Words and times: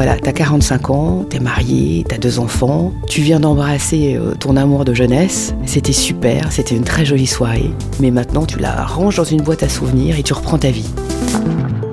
Voilà, 0.00 0.14
t'as 0.16 0.30
45 0.30 0.90
ans, 0.90 1.26
t'es 1.28 1.40
marié, 1.40 2.04
t'as 2.08 2.18
deux 2.18 2.38
enfants, 2.38 2.92
tu 3.08 3.20
viens 3.20 3.40
d'embrasser 3.40 4.14
euh, 4.16 4.36
ton 4.38 4.56
amour 4.56 4.84
de 4.84 4.94
jeunesse. 4.94 5.56
C'était 5.66 5.92
super, 5.92 6.52
c'était 6.52 6.76
une 6.76 6.84
très 6.84 7.04
jolie 7.04 7.26
soirée. 7.26 7.72
Mais 7.98 8.12
maintenant, 8.12 8.46
tu 8.46 8.60
la 8.60 8.84
ranges 8.84 9.16
dans 9.16 9.24
une 9.24 9.42
boîte 9.42 9.64
à 9.64 9.68
souvenirs 9.68 10.16
et 10.16 10.22
tu 10.22 10.32
reprends 10.34 10.56
ta 10.56 10.70
vie. 10.70 10.88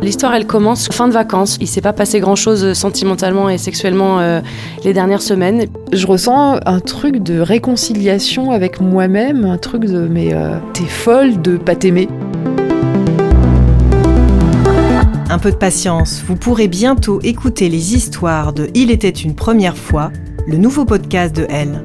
L'histoire, 0.03 0.35
elle 0.35 0.45
commence 0.45 0.87
fin 0.89 1.07
de 1.07 1.13
vacances. 1.13 1.57
Il 1.61 1.67
s'est 1.67 1.81
pas 1.81 1.93
passé 1.93 2.19
grand-chose 2.19 2.73
sentimentalement 2.73 3.49
et 3.49 3.57
sexuellement 3.57 4.19
euh, 4.19 4.39
les 4.83 4.93
dernières 4.93 5.23
semaines. 5.23 5.65
Je 5.91 6.05
ressens 6.05 6.59
un 6.63 6.79
truc 6.81 7.23
de 7.23 7.39
réconciliation 7.39 8.51
avec 8.51 8.81
moi-même, 8.81 9.45
un 9.45 9.57
truc 9.57 9.85
de 9.85 10.07
mais 10.07 10.31
euh, 10.31 10.59
t'es 10.73 10.85
folle 10.85 11.41
de 11.41 11.57
pas 11.57 11.75
t'aimer. 11.75 12.07
Un 15.35 15.37
peu 15.37 15.51
de 15.51 15.57
patience, 15.57 16.23
vous 16.25 16.37
pourrez 16.37 16.69
bientôt 16.69 17.19
écouter 17.21 17.67
les 17.67 17.93
histoires 17.93 18.53
de 18.53 18.69
Il 18.73 18.89
était 18.89 19.09
une 19.09 19.35
première 19.35 19.75
fois, 19.75 20.09
le 20.47 20.55
nouveau 20.55 20.85
podcast 20.85 21.35
de 21.35 21.45
Elle. 21.49 21.83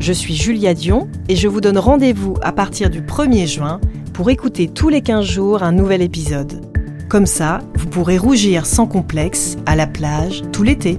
Je 0.00 0.12
suis 0.12 0.34
Julia 0.34 0.74
Dion 0.74 1.08
et 1.28 1.36
je 1.36 1.46
vous 1.46 1.60
donne 1.60 1.78
rendez-vous 1.78 2.34
à 2.42 2.50
partir 2.50 2.90
du 2.90 3.00
1er 3.00 3.46
juin 3.46 3.80
pour 4.12 4.28
écouter 4.28 4.66
tous 4.66 4.88
les 4.88 5.02
15 5.02 5.24
jours 5.24 5.62
un 5.62 5.70
nouvel 5.70 6.02
épisode. 6.02 6.66
Comme 7.08 7.26
ça, 7.26 7.60
vous 7.76 7.86
pourrez 7.86 8.18
rougir 8.18 8.66
sans 8.66 8.88
complexe 8.88 9.56
à 9.64 9.76
la 9.76 9.86
plage 9.86 10.42
tout 10.50 10.64
l'été. 10.64 10.98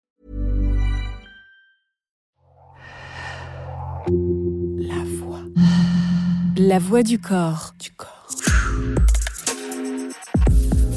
La 6.63 6.77
voix 6.77 7.01
du 7.01 7.17
corps. 7.17 7.73
Du 7.79 7.89
corps. 7.89 8.27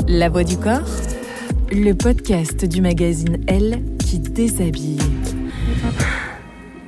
La 0.07 0.29
voix 0.29 0.45
du 0.45 0.59
corps. 0.59 0.91
Le 1.73 1.93
podcast 1.95 2.67
du 2.67 2.83
magazine 2.83 3.43
Elle 3.47 3.83
qui 3.99 4.19
déshabille. 4.19 4.99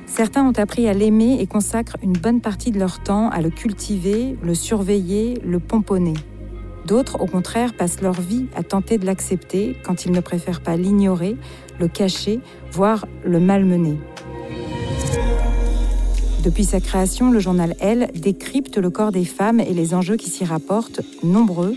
Certains 0.05 0.47
ont 0.47 0.51
appris 0.59 0.87
à 0.87 0.93
l'aimer 0.93 1.39
et 1.39 1.47
consacrent 1.47 1.97
une 2.03 2.13
bonne 2.13 2.39
partie 2.39 2.69
de 2.69 2.77
leur 2.77 3.01
temps 3.01 3.31
à 3.31 3.41
le 3.41 3.49
cultiver, 3.49 4.37
le 4.43 4.53
surveiller, 4.53 5.41
le 5.43 5.57
pomponner. 5.57 6.13
D'autres, 6.85 7.19
au 7.19 7.25
contraire, 7.25 7.73
passent 7.73 8.01
leur 8.01 8.21
vie 8.21 8.45
à 8.55 8.61
tenter 8.61 8.99
de 8.99 9.07
l'accepter 9.07 9.75
quand 9.83 10.05
ils 10.05 10.11
ne 10.11 10.19
préfèrent 10.19 10.61
pas 10.61 10.77
l'ignorer, 10.77 11.35
le 11.79 11.87
cacher, 11.87 12.41
voire 12.71 13.07
le 13.25 13.39
malmener. 13.39 13.97
Depuis 16.43 16.65
sa 16.65 16.79
création, 16.79 17.31
le 17.31 17.39
journal 17.39 17.75
Elle 17.79 18.09
décrypte 18.13 18.77
le 18.77 18.89
corps 18.89 19.11
des 19.11 19.25
femmes 19.25 19.59
et 19.59 19.73
les 19.73 19.93
enjeux 19.93 20.17
qui 20.17 20.29
s'y 20.29 20.45
rapportent, 20.45 21.01
nombreux. 21.23 21.75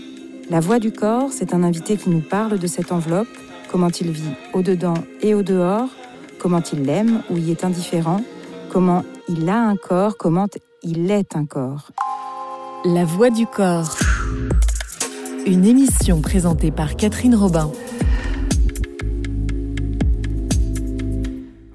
La 0.49 0.59
voix 0.59 0.79
du 0.79 0.91
corps, 0.91 1.29
c'est 1.31 1.53
un 1.53 1.63
invité 1.63 1.97
qui 1.97 2.09
nous 2.09 2.21
parle 2.21 2.59
de 2.59 2.67
cette 2.67 2.91
enveloppe, 2.91 3.27
comment 3.71 3.89
il 3.89 4.11
vit 4.11 4.33
au-dedans 4.53 4.95
et 5.21 5.33
au-dehors, 5.33 5.89
comment 6.39 6.61
il 6.73 6.83
l'aime 6.83 7.21
ou 7.29 7.37
y 7.37 7.51
est 7.51 7.63
indifférent, 7.63 8.21
comment 8.69 9.03
il 9.27 9.49
a 9.49 9.59
un 9.59 9.75
corps, 9.75 10.17
comment 10.17 10.47
il 10.83 11.09
est 11.09 11.35
un 11.35 11.45
corps. 11.45 11.91
La 12.85 13.05
voix 13.05 13.29
du 13.29 13.45
corps. 13.45 13.95
Une 15.45 15.65
émission 15.65 16.21
présentée 16.21 16.71
par 16.71 16.95
Catherine 16.95 17.35
Robin. 17.35 17.71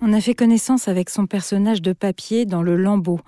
On 0.08 0.12
a 0.12 0.20
fait 0.20 0.36
connaissance 0.36 0.86
avec 0.86 1.10
son 1.10 1.26
personnage 1.26 1.82
de 1.82 1.92
papier 1.92 2.46
dans 2.46 2.62
Le 2.62 2.76
Lambeau. 2.76 3.18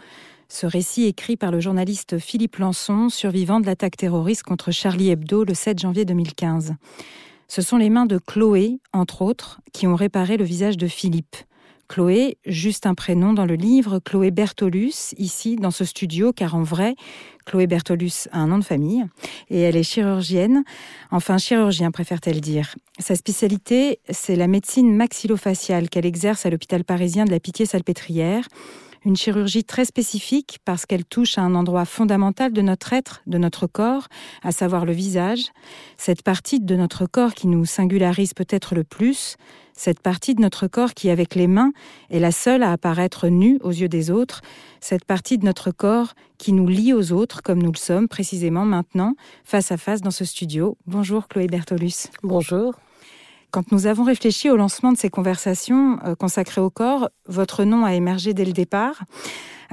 Ce 0.48 0.64
récit 0.64 1.06
écrit 1.06 1.36
par 1.36 1.50
le 1.50 1.58
journaliste 1.58 2.20
Philippe 2.20 2.54
Lançon, 2.58 3.08
survivant 3.08 3.58
de 3.58 3.66
l'attaque 3.66 3.96
terroriste 3.96 4.44
contre 4.44 4.70
Charlie 4.70 5.10
Hebdo 5.10 5.42
le 5.42 5.54
7 5.54 5.80
janvier 5.80 6.04
2015. 6.04 6.74
Ce 7.48 7.62
sont 7.62 7.78
les 7.78 7.90
mains 7.90 8.06
de 8.06 8.18
Chloé, 8.18 8.78
entre 8.92 9.22
autres, 9.22 9.60
qui 9.72 9.88
ont 9.88 9.96
réparé 9.96 10.36
le 10.36 10.44
visage 10.44 10.76
de 10.76 10.86
Philippe. 10.86 11.34
Chloé, 11.88 12.36
juste 12.44 12.84
un 12.84 12.94
prénom 12.94 13.32
dans 13.32 13.46
le 13.46 13.54
livre, 13.54 13.98
Chloé 13.98 14.30
Bertolus, 14.30 15.14
ici 15.16 15.56
dans 15.56 15.70
ce 15.70 15.86
studio, 15.86 16.34
car 16.34 16.54
en 16.54 16.62
vrai, 16.62 16.94
Chloé 17.46 17.66
Bertolus 17.66 18.28
a 18.30 18.40
un 18.40 18.46
nom 18.48 18.58
de 18.58 18.64
famille, 18.64 19.06
et 19.48 19.60
elle 19.60 19.76
est 19.76 19.82
chirurgienne, 19.82 20.64
enfin 21.10 21.38
chirurgien 21.38 21.90
préfère-t-elle 21.90 22.42
dire. 22.42 22.74
Sa 22.98 23.14
spécialité, 23.16 24.00
c'est 24.10 24.36
la 24.36 24.48
médecine 24.48 24.94
maxillofaciale 24.94 25.88
qu'elle 25.88 26.06
exerce 26.06 26.44
à 26.44 26.50
l'hôpital 26.50 26.84
parisien 26.84 27.24
de 27.24 27.30
la 27.30 27.40
Pitié-Salpêtrière. 27.40 28.46
Une 29.04 29.16
chirurgie 29.16 29.64
très 29.64 29.84
spécifique 29.84 30.58
parce 30.64 30.86
qu'elle 30.86 31.04
touche 31.04 31.38
à 31.38 31.42
un 31.42 31.54
endroit 31.54 31.84
fondamental 31.84 32.52
de 32.52 32.62
notre 32.62 32.92
être, 32.92 33.22
de 33.26 33.38
notre 33.38 33.66
corps, 33.66 34.08
à 34.42 34.52
savoir 34.52 34.84
le 34.84 34.92
visage, 34.92 35.52
cette 35.96 36.22
partie 36.22 36.60
de 36.60 36.76
notre 36.76 37.06
corps 37.06 37.34
qui 37.34 37.46
nous 37.46 37.64
singularise 37.64 38.34
peut-être 38.34 38.74
le 38.74 38.84
plus, 38.84 39.36
cette 39.72 40.00
partie 40.00 40.34
de 40.34 40.40
notre 40.40 40.66
corps 40.66 40.94
qui, 40.94 41.10
avec 41.10 41.36
les 41.36 41.46
mains, 41.46 41.72
est 42.10 42.18
la 42.18 42.32
seule 42.32 42.64
à 42.64 42.72
apparaître 42.72 43.28
nue 43.28 43.58
aux 43.62 43.70
yeux 43.70 43.88
des 43.88 44.10
autres, 44.10 44.42
cette 44.80 45.04
partie 45.04 45.38
de 45.38 45.44
notre 45.44 45.70
corps 45.70 46.14
qui 46.36 46.52
nous 46.52 46.66
lie 46.66 46.92
aux 46.92 47.12
autres, 47.12 47.42
comme 47.42 47.62
nous 47.62 47.72
le 47.72 47.78
sommes 47.78 48.08
précisément 48.08 48.64
maintenant, 48.64 49.14
face 49.44 49.70
à 49.70 49.76
face 49.76 50.00
dans 50.00 50.10
ce 50.10 50.24
studio. 50.24 50.76
Bonjour 50.86 51.28
Chloé 51.28 51.46
Bertolus. 51.46 52.08
Bonjour. 52.24 52.74
Quand 53.50 53.72
nous 53.72 53.86
avons 53.86 54.04
réfléchi 54.04 54.50
au 54.50 54.56
lancement 54.56 54.92
de 54.92 54.98
ces 54.98 55.08
conversations 55.08 55.98
euh, 56.04 56.14
consacrées 56.14 56.60
au 56.60 56.68
corps, 56.68 57.08
votre 57.26 57.64
nom 57.64 57.84
a 57.86 57.94
émergé 57.94 58.34
dès 58.34 58.44
le 58.44 58.52
départ. 58.52 59.04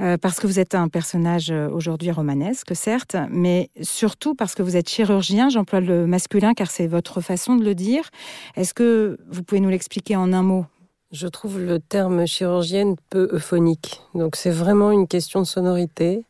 Euh, 0.00 0.16
parce 0.18 0.40
que 0.40 0.46
vous 0.46 0.58
êtes 0.58 0.74
un 0.74 0.88
personnage 0.88 1.50
euh, 1.50 1.68
aujourd'hui 1.70 2.10
romanesque, 2.10 2.74
certes, 2.76 3.16
mais 3.30 3.70
surtout 3.82 4.34
parce 4.34 4.54
que 4.54 4.62
vous 4.62 4.76
êtes 4.76 4.88
chirurgien. 4.88 5.48
J'emploie 5.48 5.80
le 5.80 6.06
masculin 6.06 6.54
car 6.54 6.70
c'est 6.70 6.86
votre 6.86 7.20
façon 7.20 7.56
de 7.56 7.64
le 7.64 7.74
dire. 7.74 8.10
Est-ce 8.56 8.72
que 8.72 9.18
vous 9.28 9.42
pouvez 9.42 9.60
nous 9.60 9.70
l'expliquer 9.70 10.16
en 10.16 10.32
un 10.32 10.42
mot? 10.42 10.66
Je 11.12 11.28
trouve 11.28 11.60
le 11.60 11.78
terme 11.78 12.26
chirurgienne 12.26 12.96
peu 13.10 13.28
euphonique. 13.32 14.00
Donc 14.14 14.36
c'est 14.36 14.50
vraiment 14.50 14.90
une 14.90 15.06
question 15.06 15.40
de 15.40 15.46
sonorité. 15.46 16.24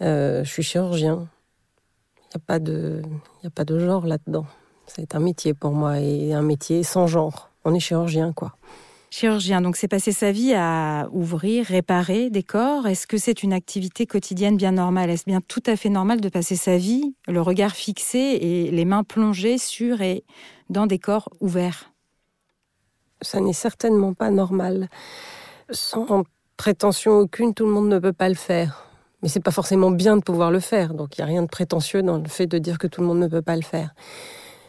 je 0.00 0.44
suis 0.44 0.62
chirurgien. 0.62 1.26
Il 2.34 2.38
n'y 2.38 2.58
a, 3.44 3.46
a 3.46 3.50
pas 3.50 3.64
de 3.64 3.78
genre 3.78 4.06
là-dedans. 4.06 4.46
C'est 4.86 5.14
un 5.14 5.20
métier 5.20 5.54
pour 5.54 5.72
moi 5.72 5.98
et 5.98 6.32
un 6.32 6.42
métier 6.42 6.82
sans 6.82 7.06
genre. 7.06 7.50
On 7.64 7.74
est 7.74 7.80
chirurgien, 7.80 8.32
quoi. 8.32 8.56
Chirurgien, 9.10 9.60
donc 9.60 9.76
c'est 9.76 9.88
passer 9.88 10.12
sa 10.12 10.32
vie 10.32 10.52
à 10.54 11.08
ouvrir, 11.12 11.66
réparer 11.66 12.28
des 12.28 12.42
corps. 12.42 12.86
Est-ce 12.86 13.06
que 13.06 13.18
c'est 13.18 13.42
une 13.42 13.52
activité 13.52 14.04
quotidienne 14.04 14.56
bien 14.56 14.72
normale? 14.72 15.10
Est-ce 15.10 15.24
bien 15.24 15.40
tout 15.40 15.62
à 15.66 15.76
fait 15.76 15.88
normal 15.88 16.20
de 16.20 16.28
passer 16.28 16.56
sa 16.56 16.76
vie, 16.76 17.14
le 17.26 17.40
regard 17.40 17.72
fixé 17.72 18.18
et 18.18 18.70
les 18.70 18.84
mains 18.84 19.04
plongées 19.04 19.58
sur 19.58 20.02
et 20.02 20.24
dans 20.70 20.86
des 20.86 20.98
corps 20.98 21.30
ouverts? 21.40 21.92
Ça 23.22 23.40
n'est 23.40 23.52
certainement 23.52 24.12
pas 24.12 24.30
normal. 24.30 24.88
Sans 25.70 26.24
prétention 26.56 27.12
aucune, 27.12 27.54
tout 27.54 27.64
le 27.64 27.72
monde 27.72 27.88
ne 27.88 27.98
peut 27.98 28.12
pas 28.12 28.28
le 28.28 28.34
faire. 28.34 28.88
Mais 29.22 29.28
c'est 29.28 29.40
pas 29.40 29.50
forcément 29.50 29.90
bien 29.90 30.16
de 30.16 30.22
pouvoir 30.22 30.50
le 30.50 30.60
faire. 30.60 30.94
Donc 30.94 31.16
il 31.16 31.20
n'y 31.20 31.24
a 31.24 31.26
rien 31.26 31.42
de 31.42 31.48
prétentieux 31.48 32.02
dans 32.02 32.18
le 32.18 32.28
fait 32.28 32.46
de 32.46 32.58
dire 32.58 32.78
que 32.78 32.86
tout 32.86 33.00
le 33.00 33.06
monde 33.06 33.20
ne 33.20 33.28
peut 33.28 33.42
pas 33.42 33.56
le 33.56 33.62
faire. 33.62 33.94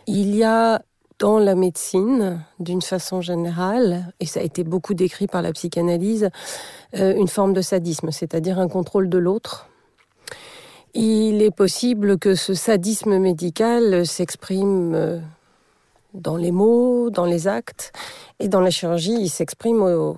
Il 0.09 0.33
y 0.33 0.43
a 0.45 0.81
dans 1.19 1.37
la 1.37 1.53
médecine, 1.53 2.41
d'une 2.59 2.81
façon 2.81 3.19
générale, 3.19 4.13
et 4.21 4.25
ça 4.25 4.39
a 4.39 4.43
été 4.43 4.63
beaucoup 4.63 4.93
décrit 4.93 5.27
par 5.27 5.41
la 5.41 5.51
psychanalyse, 5.51 6.29
euh, 6.95 7.13
une 7.15 7.27
forme 7.27 7.51
de 7.51 7.59
sadisme, 7.59 8.11
c'est-à-dire 8.11 8.57
un 8.57 8.69
contrôle 8.69 9.09
de 9.09 9.17
l'autre. 9.17 9.67
Il 10.93 11.41
est 11.41 11.51
possible 11.51 12.17
que 12.17 12.35
ce 12.35 12.53
sadisme 12.53 13.17
médical 13.17 14.05
s'exprime 14.05 14.95
euh, 14.95 15.19
dans 16.13 16.37
les 16.37 16.51
mots, 16.51 17.09
dans 17.09 17.25
les 17.25 17.49
actes, 17.49 17.91
et 18.39 18.47
dans 18.47 18.61
la 18.61 18.69
chirurgie, 18.69 19.17
il 19.19 19.29
s'exprime 19.29 19.81
au, 19.81 20.17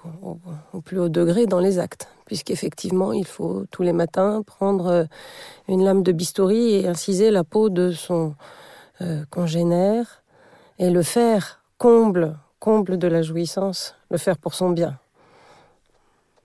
plus 0.86 1.00
haut 1.00 1.10
degré 1.10 1.48
dans 1.48 1.60
les 1.60 1.80
actes, 1.80 2.10
puisqu'effectivement, 2.26 3.12
il 3.12 3.26
faut 3.26 3.64
tous 3.72 3.82
les 3.82 3.94
matins 3.94 4.44
prendre 4.46 4.88
euh, 4.88 5.04
une 5.68 5.84
lame 5.84 6.04
de 6.04 6.12
bistouri 6.12 6.76
et 6.76 6.88
inciser 6.88 7.32
la 7.32 7.44
peau 7.44 7.70
de 7.70 7.90
son 7.90 8.36
congénère 9.30 10.24
et 10.78 10.90
le 10.90 11.04
faire 11.04 11.62
comble, 11.78 12.38
comble 12.60 12.98
de 12.98 13.08
la 13.08 13.22
jouissance, 13.22 13.96
le 14.10 14.18
faire 14.18 14.38
pour 14.38 14.54
son 14.54 14.70
bien. 14.70 15.00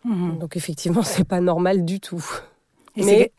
Mhm. 0.05 0.39
Donc 0.39 0.57
effectivement, 0.57 1.03
c'est 1.05 1.25
pas 1.25 1.41
normal 1.41 1.85
du 1.85 2.01
tout. 2.01 2.25
Mais 2.97 3.33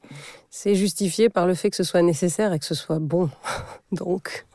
c'est 0.50 0.76
justifié 0.76 1.30
par 1.30 1.48
le 1.48 1.54
fait 1.54 1.70
que 1.70 1.76
ce 1.76 1.84
soit 1.84 2.02
nécessaire 2.02 2.52
et 2.54 2.60
que 2.60 2.66
ce 2.66 2.76
soit 2.76 3.00
bon. 3.00 3.30
Donc. 3.92 4.46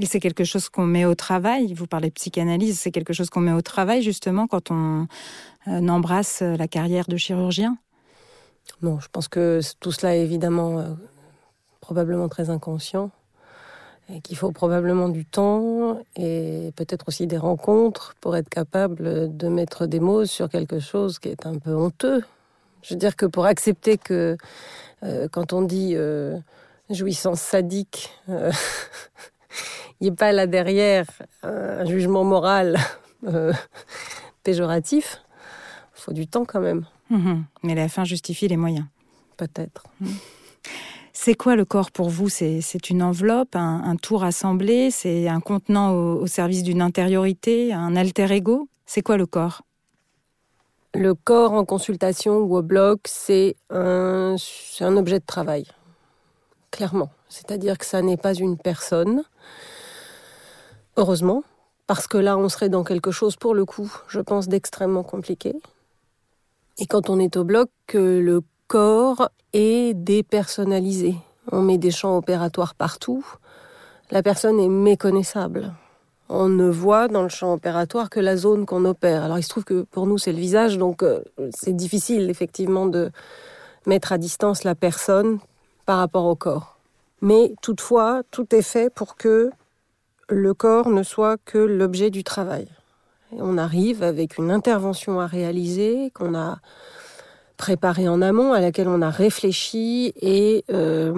Et 0.00 0.06
c'est 0.06 0.20
quelque 0.20 0.44
chose 0.44 0.68
qu'on 0.68 0.86
met 0.86 1.04
au 1.04 1.16
travail. 1.16 1.74
Vous 1.74 1.88
parlez 1.88 2.08
de 2.08 2.14
psychanalyse, 2.14 2.78
c'est 2.78 2.92
quelque 2.92 3.12
chose 3.12 3.30
qu'on 3.30 3.40
met 3.40 3.52
au 3.52 3.62
travail 3.62 4.02
justement 4.02 4.46
quand 4.46 4.70
on 4.70 5.08
euh, 5.66 5.88
embrasse 5.88 6.40
la 6.40 6.68
carrière 6.68 7.06
de 7.08 7.16
chirurgien? 7.16 7.76
Non, 8.80 9.00
je 9.00 9.08
pense 9.10 9.26
que 9.26 9.60
tout 9.80 9.90
cela 9.90 10.16
est 10.16 10.20
évidemment 10.20 10.78
euh, 10.78 10.94
probablement 11.80 12.28
très 12.28 12.48
inconscient 12.50 13.10
et 14.12 14.20
qu'il 14.20 14.36
faut 14.36 14.52
probablement 14.52 15.08
du 15.08 15.24
temps 15.24 16.00
et 16.16 16.72
peut-être 16.76 17.08
aussi 17.08 17.26
des 17.26 17.36
rencontres 17.36 18.14
pour 18.20 18.36
être 18.36 18.48
capable 18.48 19.36
de 19.36 19.48
mettre 19.48 19.86
des 19.86 20.00
mots 20.00 20.24
sur 20.24 20.48
quelque 20.48 20.80
chose 20.80 21.18
qui 21.18 21.28
est 21.28 21.46
un 21.46 21.58
peu 21.58 21.74
honteux. 21.74 22.22
Je 22.82 22.94
veux 22.94 22.98
dire 22.98 23.16
que 23.16 23.26
pour 23.26 23.44
accepter 23.44 23.98
que 23.98 24.36
euh, 25.02 25.28
quand 25.30 25.52
on 25.52 25.62
dit 25.62 25.92
euh, 25.94 26.38
jouissance 26.90 27.40
sadique, 27.40 28.10
euh, 28.28 28.50
il 30.00 30.04
n'y 30.04 30.08
ait 30.08 30.16
pas 30.16 30.32
là 30.32 30.46
derrière 30.46 31.06
un 31.42 31.84
jugement 31.84 32.24
moral 32.24 32.78
péjoratif, 34.42 35.22
il 35.96 36.00
faut 36.00 36.12
du 36.12 36.26
temps 36.26 36.44
quand 36.44 36.60
même. 36.60 36.86
Mmh 37.10 37.42
Mais 37.62 37.74
la 37.74 37.88
fin 37.88 38.04
justifie 38.04 38.48
les 38.48 38.56
moyens. 38.56 38.86
Peut-être. 39.36 39.84
Mmh. 40.00 40.08
C'est 41.20 41.34
quoi 41.34 41.56
le 41.56 41.64
corps 41.64 41.90
pour 41.90 42.10
vous? 42.10 42.28
C'est 42.28 42.90
une 42.90 43.02
enveloppe, 43.02 43.56
un, 43.56 43.96
tour 43.96 44.22
assemblé, 44.22 44.92
c'est 44.92 45.26
un 45.26 45.40
contenant 45.40 45.92
au, 45.92 46.28
service 46.28 46.62
d'une 46.62 46.80
intériorité, 46.80 47.72
un 47.72 47.96
alter 47.96 48.30
ego? 48.30 48.68
C'est 48.86 49.02
quoi 49.02 49.16
le 49.16 49.26
corps? 49.26 49.62
Le 50.94 51.14
corps 51.14 51.54
en 51.54 51.64
consultation 51.64 52.36
ou 52.36 52.56
au 52.56 52.62
bloc, 52.62 53.00
c'est 53.06 53.56
un, 53.68 54.36
un 54.78 54.96
objet 54.96 55.18
de 55.18 55.24
travail, 55.26 55.66
clairement. 56.70 57.10
C'est-à-dire 57.28 57.78
que 57.78 57.84
ça 57.84 58.00
n'est 58.00 58.16
pas 58.16 58.34
une 58.34 58.56
personne, 58.56 59.24
heureusement, 60.96 61.42
parce 61.88 62.06
que 62.06 62.16
là, 62.16 62.38
on 62.38 62.48
serait 62.48 62.68
dans 62.68 62.84
quelque 62.84 63.10
chose, 63.10 63.34
pour 63.34 63.54
le 63.54 63.64
coup, 63.64 63.92
je 64.06 64.20
pense, 64.20 64.46
d'extrêmement 64.46 65.02
compliqué. 65.02 65.56
Et 66.78 66.86
quand 66.86 67.10
on 67.10 67.18
est 67.18 67.36
au 67.36 67.42
bloc, 67.42 67.70
le 67.92 68.40
corps 68.68 69.30
est 69.54 69.94
dépersonnalisé. 69.94 71.16
On 71.50 71.62
met 71.62 71.78
des 71.78 71.90
champs 71.90 72.18
opératoires 72.18 72.74
partout. 72.74 73.24
La 74.10 74.22
personne 74.22 74.60
est 74.60 74.68
méconnaissable. 74.68 75.72
On 76.28 76.50
ne 76.50 76.68
voit 76.68 77.08
dans 77.08 77.22
le 77.22 77.30
champ 77.30 77.54
opératoire 77.54 78.10
que 78.10 78.20
la 78.20 78.36
zone 78.36 78.66
qu'on 78.66 78.84
opère. 78.84 79.24
Alors 79.24 79.38
il 79.38 79.42
se 79.42 79.48
trouve 79.48 79.64
que 79.64 79.82
pour 79.82 80.06
nous 80.06 80.18
c'est 80.18 80.32
le 80.32 80.38
visage, 80.38 80.76
donc 80.76 81.02
euh, 81.02 81.22
c'est 81.54 81.74
difficile 81.74 82.28
effectivement 82.28 82.86
de 82.86 83.10
mettre 83.86 84.12
à 84.12 84.18
distance 84.18 84.64
la 84.64 84.74
personne 84.74 85.38
par 85.86 85.98
rapport 85.98 86.26
au 86.26 86.36
corps. 86.36 86.76
Mais 87.22 87.54
toutefois, 87.62 88.22
tout 88.30 88.54
est 88.54 88.62
fait 88.62 88.92
pour 88.92 89.16
que 89.16 89.50
le 90.28 90.52
corps 90.52 90.90
ne 90.90 91.02
soit 91.02 91.38
que 91.46 91.56
l'objet 91.56 92.10
du 92.10 92.22
travail. 92.22 92.68
on 93.32 93.56
arrive 93.56 94.02
avec 94.02 94.36
une 94.36 94.50
intervention 94.50 95.20
à 95.20 95.26
réaliser 95.26 96.10
qu'on 96.10 96.34
a 96.34 96.58
préparée 97.58 98.08
en 98.08 98.22
amont, 98.22 98.54
à 98.54 98.60
laquelle 98.60 98.88
on 98.88 99.02
a 99.02 99.10
réfléchi 99.10 100.14
et 100.22 100.64
euh, 100.70 101.12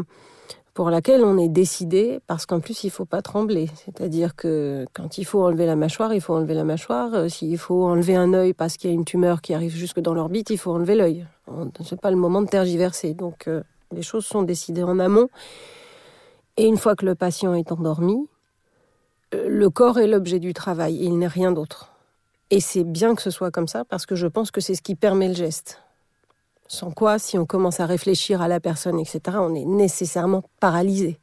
pour 0.74 0.90
laquelle 0.90 1.22
on 1.22 1.38
est 1.38 1.48
décidé, 1.48 2.20
parce 2.26 2.46
qu'en 2.46 2.58
plus, 2.58 2.82
il 2.82 2.86
ne 2.88 2.92
faut 2.92 3.04
pas 3.04 3.22
trembler. 3.22 3.68
C'est-à-dire 3.84 4.34
que 4.34 4.86
quand 4.92 5.18
il 5.18 5.24
faut 5.24 5.44
enlever 5.44 5.66
la 5.66 5.76
mâchoire, 5.76 6.12
il 6.12 6.20
faut 6.20 6.34
enlever 6.34 6.54
la 6.54 6.64
mâchoire. 6.64 7.14
Euh, 7.14 7.28
s'il 7.28 7.58
faut 7.58 7.84
enlever 7.84 8.16
un 8.16 8.32
œil 8.32 8.54
parce 8.54 8.76
qu'il 8.76 8.90
y 8.90 8.92
a 8.92 8.94
une 8.94 9.04
tumeur 9.04 9.42
qui 9.42 9.54
arrive 9.54 9.76
jusque 9.76 10.00
dans 10.00 10.14
l'orbite, 10.14 10.50
il 10.50 10.58
faut 10.58 10.72
enlever 10.72 10.96
l'œil. 10.96 11.26
Ce 11.46 11.94
n'est 11.94 12.00
pas 12.00 12.10
le 12.10 12.16
moment 12.16 12.42
de 12.42 12.48
tergiverser. 12.48 13.14
Donc, 13.14 13.46
euh, 13.46 13.62
les 13.92 14.02
choses 14.02 14.24
sont 14.24 14.42
décidées 14.42 14.82
en 14.82 14.98
amont. 14.98 15.28
Et 16.56 16.66
une 16.66 16.78
fois 16.78 16.96
que 16.96 17.04
le 17.04 17.14
patient 17.14 17.54
est 17.54 17.70
endormi, 17.70 18.26
le 19.32 19.70
corps 19.70 19.98
est 19.98 20.08
l'objet 20.08 20.40
du 20.40 20.54
travail, 20.54 20.98
il 21.00 21.18
n'est 21.18 21.28
rien 21.28 21.52
d'autre. 21.52 21.92
Et 22.50 22.60
c'est 22.60 22.82
bien 22.82 23.14
que 23.14 23.22
ce 23.22 23.30
soit 23.30 23.52
comme 23.52 23.68
ça, 23.68 23.84
parce 23.84 24.06
que 24.06 24.16
je 24.16 24.26
pense 24.26 24.50
que 24.50 24.60
c'est 24.60 24.74
ce 24.74 24.82
qui 24.82 24.96
permet 24.96 25.28
le 25.28 25.34
geste. 25.34 25.80
Sans 26.72 26.92
quoi, 26.92 27.18
si 27.18 27.36
on 27.36 27.46
commence 27.46 27.80
à 27.80 27.86
réfléchir 27.86 28.40
à 28.40 28.46
la 28.46 28.60
personne, 28.60 29.00
etc., 29.00 29.38
on 29.40 29.56
est 29.56 29.64
nécessairement 29.64 30.44
paralysé. 30.60 31.18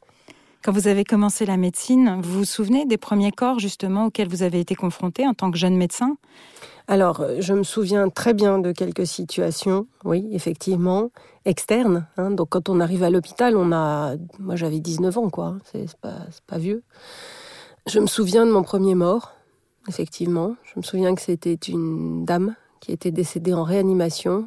Quand 0.62 0.72
vous 0.72 0.88
avez 0.88 1.04
commencé 1.04 1.46
la 1.46 1.56
médecine, 1.56 2.20
vous 2.22 2.40
vous 2.40 2.44
souvenez 2.44 2.84
des 2.84 2.98
premiers 2.98 3.32
corps 3.32 3.58
justement 3.58 4.04
auxquels 4.04 4.28
vous 4.28 4.42
avez 4.42 4.60
été 4.60 4.74
confronté 4.74 5.26
en 5.26 5.32
tant 5.32 5.50
que 5.50 5.56
jeune 5.56 5.74
médecin? 5.74 6.18
Alors, 6.86 7.22
euh, 7.22 7.36
je 7.38 7.54
me 7.54 7.62
souviens 7.62 8.10
très 8.10 8.34
bien 8.34 8.58
de 8.58 8.72
quelques 8.72 9.06
situations, 9.06 9.86
oui, 10.04 10.28
effectivement, 10.32 11.10
externes. 11.46 12.06
Hein. 12.18 12.30
Donc, 12.32 12.50
quand 12.50 12.68
on 12.68 12.78
arrive 12.78 13.02
à 13.02 13.08
l'hôpital, 13.08 13.56
on 13.56 13.72
a. 13.72 14.16
Moi, 14.38 14.54
j'avais 14.54 14.80
19 14.80 15.16
ans, 15.16 15.30
quoi. 15.30 15.56
C'est 15.72 15.96
pas, 16.02 16.26
pas 16.46 16.58
vieux. 16.58 16.82
Je 17.86 18.00
me 18.00 18.06
souviens 18.06 18.44
de 18.44 18.52
mon 18.52 18.62
premier 18.62 18.94
mort, 18.94 19.32
effectivement. 19.88 20.56
Je 20.64 20.78
me 20.78 20.82
souviens 20.82 21.14
que 21.14 21.22
c'était 21.22 21.54
une 21.54 22.26
dame 22.26 22.54
qui 22.80 22.92
était 22.92 23.12
décédée 23.12 23.54
en 23.54 23.64
réanimation 23.64 24.46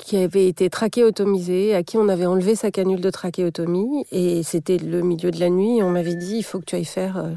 qui 0.00 0.16
avait 0.16 0.46
été 0.46 0.70
trachéotomisé, 0.70 1.74
à 1.74 1.82
qui 1.82 1.96
on 1.96 2.08
avait 2.08 2.26
enlevé 2.26 2.54
sa 2.54 2.70
canule 2.70 3.00
de 3.00 3.10
trachéotomie. 3.10 4.04
Et 4.10 4.42
c'était 4.42 4.78
le 4.78 5.02
milieu 5.02 5.30
de 5.30 5.38
la 5.38 5.50
nuit. 5.50 5.82
On 5.82 5.90
m'avait 5.90 6.14
dit 6.14 6.38
il 6.38 6.42
faut 6.42 6.58
que 6.58 6.64
tu 6.64 6.76
ailles 6.76 6.84
faire 6.84 7.18
euh, 7.18 7.32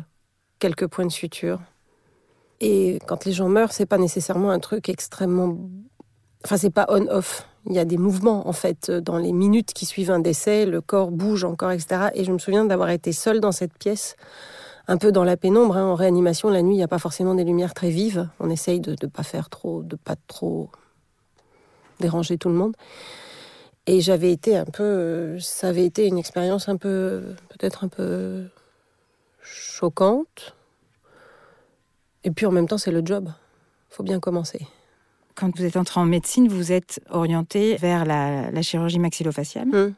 quelques 0.59 0.87
points 0.87 1.05
de 1.05 1.11
suture. 1.11 1.59
Et 2.61 2.99
quand 3.07 3.25
les 3.25 3.33
gens 3.33 3.49
meurent, 3.49 3.73
c'est 3.73 3.85
pas 3.85 3.97
nécessairement 3.97 4.49
un 4.49 4.59
truc 4.59 4.89
extrêmement. 4.89 5.57
Enfin, 6.45 6.57
c'est 6.57 6.69
pas 6.69 6.85
on-off. 6.89 7.47
Il 7.65 7.73
y 7.73 7.79
a 7.79 7.85
des 7.85 7.97
mouvements, 7.97 8.47
en 8.47 8.53
fait, 8.53 8.91
dans 8.91 9.17
les 9.17 9.31
minutes 9.31 9.73
qui 9.73 9.85
suivent 9.85 10.11
un 10.11 10.19
décès. 10.19 10.65
Le 10.65 10.81
corps 10.81 11.11
bouge 11.11 11.43
encore, 11.43 11.71
etc. 11.71 12.09
Et 12.13 12.23
je 12.23 12.31
me 12.31 12.37
souviens 12.37 12.65
d'avoir 12.65 12.89
été 12.89 13.11
seule 13.11 13.39
dans 13.39 13.51
cette 13.51 13.77
pièce, 13.77 14.15
un 14.87 14.97
peu 14.97 15.11
dans 15.11 15.23
la 15.23 15.37
pénombre. 15.37 15.77
Hein. 15.77 15.85
En 15.85 15.95
réanimation, 15.95 16.49
la 16.49 16.61
nuit, 16.61 16.75
il 16.75 16.77
n'y 16.77 16.83
a 16.83 16.89
pas 16.89 16.99
forcément 16.99 17.35
des 17.35 17.43
lumières 17.43 17.73
très 17.73 17.89
vives. 17.89 18.29
On 18.39 18.49
essaye 18.49 18.79
de 18.79 18.95
ne 19.01 19.07
pas 19.07 19.23
faire 19.23 19.49
trop, 19.49 19.83
de 19.83 19.95
pas 19.95 20.15
trop 20.27 20.69
déranger 22.03 22.37
tout 22.37 22.49
le 22.49 22.55
monde. 22.55 22.75
Et 23.85 23.99
j'avais 23.99 24.31
été 24.31 24.55
un 24.55 24.65
peu, 24.65 25.37
ça 25.39 25.67
avait 25.67 25.85
été 25.85 26.07
une 26.07 26.17
expérience 26.17 26.69
un 26.69 26.77
peu, 26.77 27.35
peut-être 27.49 27.83
un 27.83 27.89
peu 27.89 28.45
choquante. 29.41 30.55
Et 32.23 32.31
puis 32.31 32.45
en 32.45 32.51
même 32.51 32.67
temps, 32.67 32.77
c'est 32.77 32.91
le 32.91 33.01
job. 33.03 33.29
Faut 33.89 34.03
bien 34.03 34.19
commencer. 34.19 34.65
Quand 35.35 35.55
vous 35.57 35.65
êtes 35.65 35.77
entré 35.77 35.99
en 35.99 36.05
médecine, 36.05 36.47
vous 36.47 36.71
êtes 36.71 37.01
orienté 37.09 37.75
vers 37.77 38.05
la, 38.05 38.61
chirurgie 38.61 38.99
maxillofaciale. 38.99 39.67
Hum. 39.73 39.93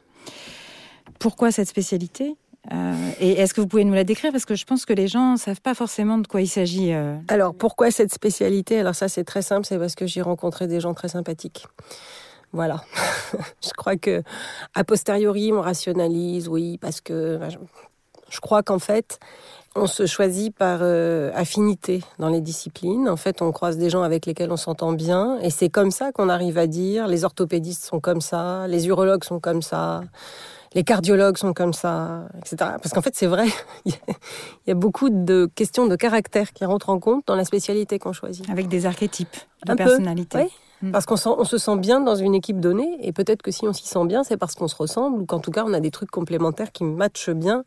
Pourquoi 1.20 1.52
cette 1.52 1.68
spécialité? 1.68 2.34
Euh, 2.72 3.10
et 3.20 3.32
est-ce 3.32 3.54
que 3.54 3.60
vous 3.60 3.66
pouvez 3.66 3.84
nous 3.84 3.94
la 3.94 4.04
décrire? 4.04 4.32
Parce 4.32 4.44
que 4.44 4.54
je 4.54 4.64
pense 4.64 4.84
que 4.84 4.92
les 4.92 5.08
gens 5.08 5.32
ne 5.32 5.36
savent 5.36 5.60
pas 5.60 5.74
forcément 5.74 6.18
de 6.18 6.26
quoi 6.26 6.40
il 6.40 6.48
s'agit. 6.48 6.92
Euh. 6.92 7.16
Alors, 7.28 7.54
pourquoi 7.54 7.90
cette 7.90 8.12
spécialité? 8.12 8.78
Alors 8.80 8.94
ça, 8.94 9.08
c'est 9.08 9.24
très 9.24 9.42
simple, 9.42 9.66
c'est 9.66 9.78
parce 9.78 9.94
que 9.94 10.06
j'ai 10.06 10.22
rencontré 10.22 10.66
des 10.66 10.80
gens 10.80 10.94
très 10.94 11.08
sympathiques. 11.08 11.66
Voilà. 12.52 12.82
je 13.64 13.70
crois 13.76 13.96
que, 13.96 14.22
a 14.74 14.84
posteriori, 14.84 15.52
on 15.52 15.60
rationalise, 15.60 16.48
oui, 16.48 16.78
parce 16.78 17.00
que 17.00 17.38
je 18.28 18.40
crois 18.40 18.62
qu'en 18.62 18.78
fait, 18.78 19.18
on 19.76 19.86
se 19.86 20.06
choisit 20.06 20.54
par 20.56 20.78
euh, 20.82 21.30
affinité 21.34 22.02
dans 22.18 22.28
les 22.28 22.40
disciplines. 22.40 23.08
En 23.08 23.16
fait, 23.16 23.42
on 23.42 23.52
croise 23.52 23.76
des 23.76 23.90
gens 23.90 24.02
avec 24.02 24.26
lesquels 24.26 24.50
on 24.50 24.56
s'entend 24.56 24.92
bien, 24.92 25.38
et 25.40 25.50
c'est 25.50 25.68
comme 25.68 25.90
ça 25.90 26.12
qu'on 26.12 26.28
arrive 26.28 26.58
à 26.58 26.66
dire 26.66 27.06
les 27.06 27.24
orthopédistes 27.24 27.84
sont 27.84 28.00
comme 28.00 28.20
ça, 28.20 28.66
les 28.68 28.88
urologues 28.88 29.24
sont 29.24 29.40
comme 29.40 29.62
ça, 29.62 30.00
les 30.76 30.84
cardiologues 30.84 31.38
sont 31.38 31.54
comme 31.54 31.72
ça, 31.72 32.28
etc. 32.36 32.56
Parce 32.58 32.90
qu'en 32.90 33.00
fait, 33.00 33.16
c'est 33.16 33.26
vrai, 33.26 33.46
il 33.86 33.94
y 34.66 34.70
a 34.70 34.74
beaucoup 34.74 35.08
de 35.08 35.50
questions 35.54 35.86
de 35.86 35.96
caractère 35.96 36.52
qui 36.52 36.66
rentrent 36.66 36.90
en 36.90 37.00
compte 37.00 37.26
dans 37.26 37.34
la 37.34 37.46
spécialité 37.46 37.98
qu'on 37.98 38.12
choisit. 38.12 38.48
Avec 38.50 38.68
des 38.68 38.84
archétypes 38.84 39.36
de 39.66 39.74
personnalité. 39.74 40.38
oui. 40.38 40.48
Hmm. 40.82 40.92
Parce 40.92 41.06
qu'on 41.06 41.16
se 41.16 41.56
sent 41.56 41.76
bien 41.78 42.00
dans 42.00 42.16
une 42.16 42.34
équipe 42.34 42.60
donnée, 42.60 42.98
et 43.00 43.12
peut-être 43.12 43.40
que 43.40 43.50
si 43.50 43.66
on 43.66 43.72
s'y 43.72 43.88
sent 43.88 44.04
bien, 44.04 44.22
c'est 44.22 44.36
parce 44.36 44.54
qu'on 44.54 44.68
se 44.68 44.76
ressemble, 44.76 45.22
ou 45.22 45.24
qu'en 45.24 45.38
tout 45.38 45.50
cas, 45.50 45.64
on 45.66 45.72
a 45.72 45.80
des 45.80 45.90
trucs 45.90 46.10
complémentaires 46.10 46.70
qui 46.70 46.84
matchent 46.84 47.30
bien. 47.30 47.64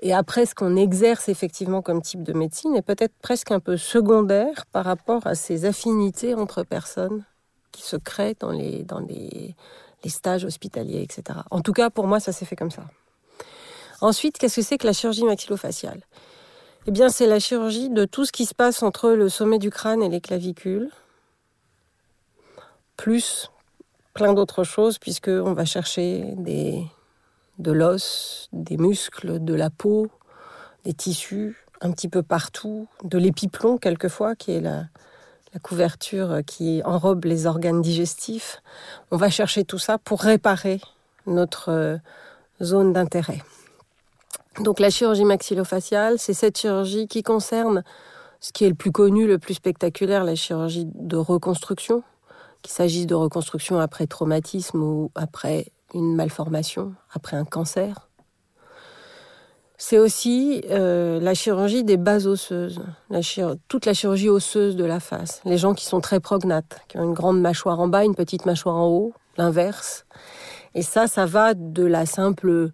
Et 0.00 0.14
après, 0.14 0.46
ce 0.46 0.54
qu'on 0.54 0.76
exerce 0.76 1.28
effectivement 1.28 1.82
comme 1.82 2.00
type 2.00 2.22
de 2.22 2.32
médecine 2.32 2.74
est 2.74 2.82
peut-être 2.82 3.12
presque 3.20 3.50
un 3.50 3.60
peu 3.60 3.76
secondaire 3.76 4.64
par 4.72 4.86
rapport 4.86 5.26
à 5.26 5.34
ces 5.34 5.66
affinités 5.66 6.34
entre 6.34 6.62
personnes 6.62 7.26
qui 7.72 7.82
se 7.82 7.96
créent 7.96 8.36
dans 8.40 8.52
les, 8.52 8.84
dans 8.84 9.00
les, 9.00 9.54
les 10.04 10.10
stages 10.10 10.44
hospitaliers, 10.44 11.02
etc. 11.02 11.40
En 11.50 11.60
tout 11.60 11.72
cas, 11.72 11.90
pour 11.90 12.06
moi, 12.06 12.20
ça 12.20 12.32
s'est 12.32 12.44
fait 12.44 12.56
comme 12.56 12.70
ça. 12.70 12.84
Ensuite, 14.00 14.38
qu'est-ce 14.38 14.56
que 14.56 14.62
c'est 14.62 14.78
que 14.78 14.86
la 14.86 14.92
chirurgie 14.92 15.24
maxillofaciale? 15.24 16.02
Eh 16.86 16.90
bien, 16.90 17.08
c'est 17.08 17.26
la 17.26 17.38
chirurgie 17.38 17.88
de 17.88 18.04
tout 18.04 18.26
ce 18.26 18.32
qui 18.32 18.44
se 18.44 18.54
passe 18.54 18.82
entre 18.82 19.10
le 19.10 19.28
sommet 19.28 19.58
du 19.58 19.70
crâne 19.70 20.02
et 20.02 20.10
les 20.10 20.20
clavicules, 20.20 20.90
plus 22.96 23.50
plein 24.12 24.34
d'autres 24.34 24.64
choses, 24.64 24.98
puisqu'on 24.98 25.54
va 25.54 25.64
chercher 25.64 26.34
de 26.36 27.72
l'os, 27.72 28.48
des 28.52 28.76
muscles, 28.76 29.42
de 29.42 29.54
la 29.54 29.70
peau, 29.70 30.08
des 30.84 30.92
tissus, 30.92 31.56
un 31.80 31.90
petit 31.90 32.08
peu 32.08 32.22
partout, 32.22 32.86
de 33.02 33.18
l'épiplomb 33.18 33.78
quelquefois, 33.78 34.36
qui 34.36 34.52
est 34.52 34.60
la, 34.60 34.84
la 35.54 35.60
couverture 35.60 36.40
qui 36.44 36.82
enrobe 36.84 37.24
les 37.24 37.46
organes 37.46 37.80
digestifs. 37.80 38.60
On 39.12 39.16
va 39.16 39.30
chercher 39.30 39.64
tout 39.64 39.78
ça 39.78 39.98
pour 39.98 40.20
réparer 40.20 40.80
notre 41.26 41.70
euh, 41.70 41.96
zone 42.60 42.92
d'intérêt. 42.92 43.42
Donc 44.60 44.80
la 44.80 44.90
chirurgie 44.90 45.24
maxillofaciale, 45.24 46.18
c'est 46.18 46.34
cette 46.34 46.58
chirurgie 46.58 47.06
qui 47.06 47.22
concerne 47.22 47.84
ce 48.40 48.52
qui 48.52 48.64
est 48.64 48.68
le 48.68 48.74
plus 48.74 48.92
connu, 48.92 49.26
le 49.26 49.38
plus 49.38 49.54
spectaculaire, 49.54 50.24
la 50.24 50.34
chirurgie 50.34 50.86
de 50.92 51.16
reconstruction, 51.16 52.02
qu'il 52.62 52.72
s'agisse 52.72 53.06
de 53.06 53.14
reconstruction 53.14 53.78
après 53.78 54.06
traumatisme 54.06 54.82
ou 54.82 55.10
après 55.14 55.66
une 55.94 56.14
malformation, 56.14 56.94
après 57.12 57.36
un 57.36 57.44
cancer. 57.44 58.08
C'est 59.76 59.98
aussi 59.98 60.62
euh, 60.70 61.18
la 61.20 61.34
chirurgie 61.34 61.82
des 61.82 61.96
bases 61.96 62.28
osseuses, 62.28 62.80
toute 63.68 63.86
la 63.86 63.92
chirurgie 63.92 64.28
osseuse 64.28 64.76
de 64.76 64.84
la 64.84 65.00
face. 65.00 65.40
Les 65.44 65.58
gens 65.58 65.74
qui 65.74 65.84
sont 65.84 66.00
très 66.00 66.20
prognates, 66.20 66.80
qui 66.88 66.98
ont 66.98 67.02
une 67.02 67.14
grande 67.14 67.40
mâchoire 67.40 67.80
en 67.80 67.88
bas, 67.88 68.04
une 68.04 68.14
petite 68.14 68.46
mâchoire 68.46 68.76
en 68.76 68.86
haut, 68.86 69.12
l'inverse. 69.36 70.06
Et 70.74 70.82
ça, 70.82 71.08
ça 71.08 71.26
va 71.26 71.54
de 71.54 71.84
la 71.84 72.06
simple 72.06 72.70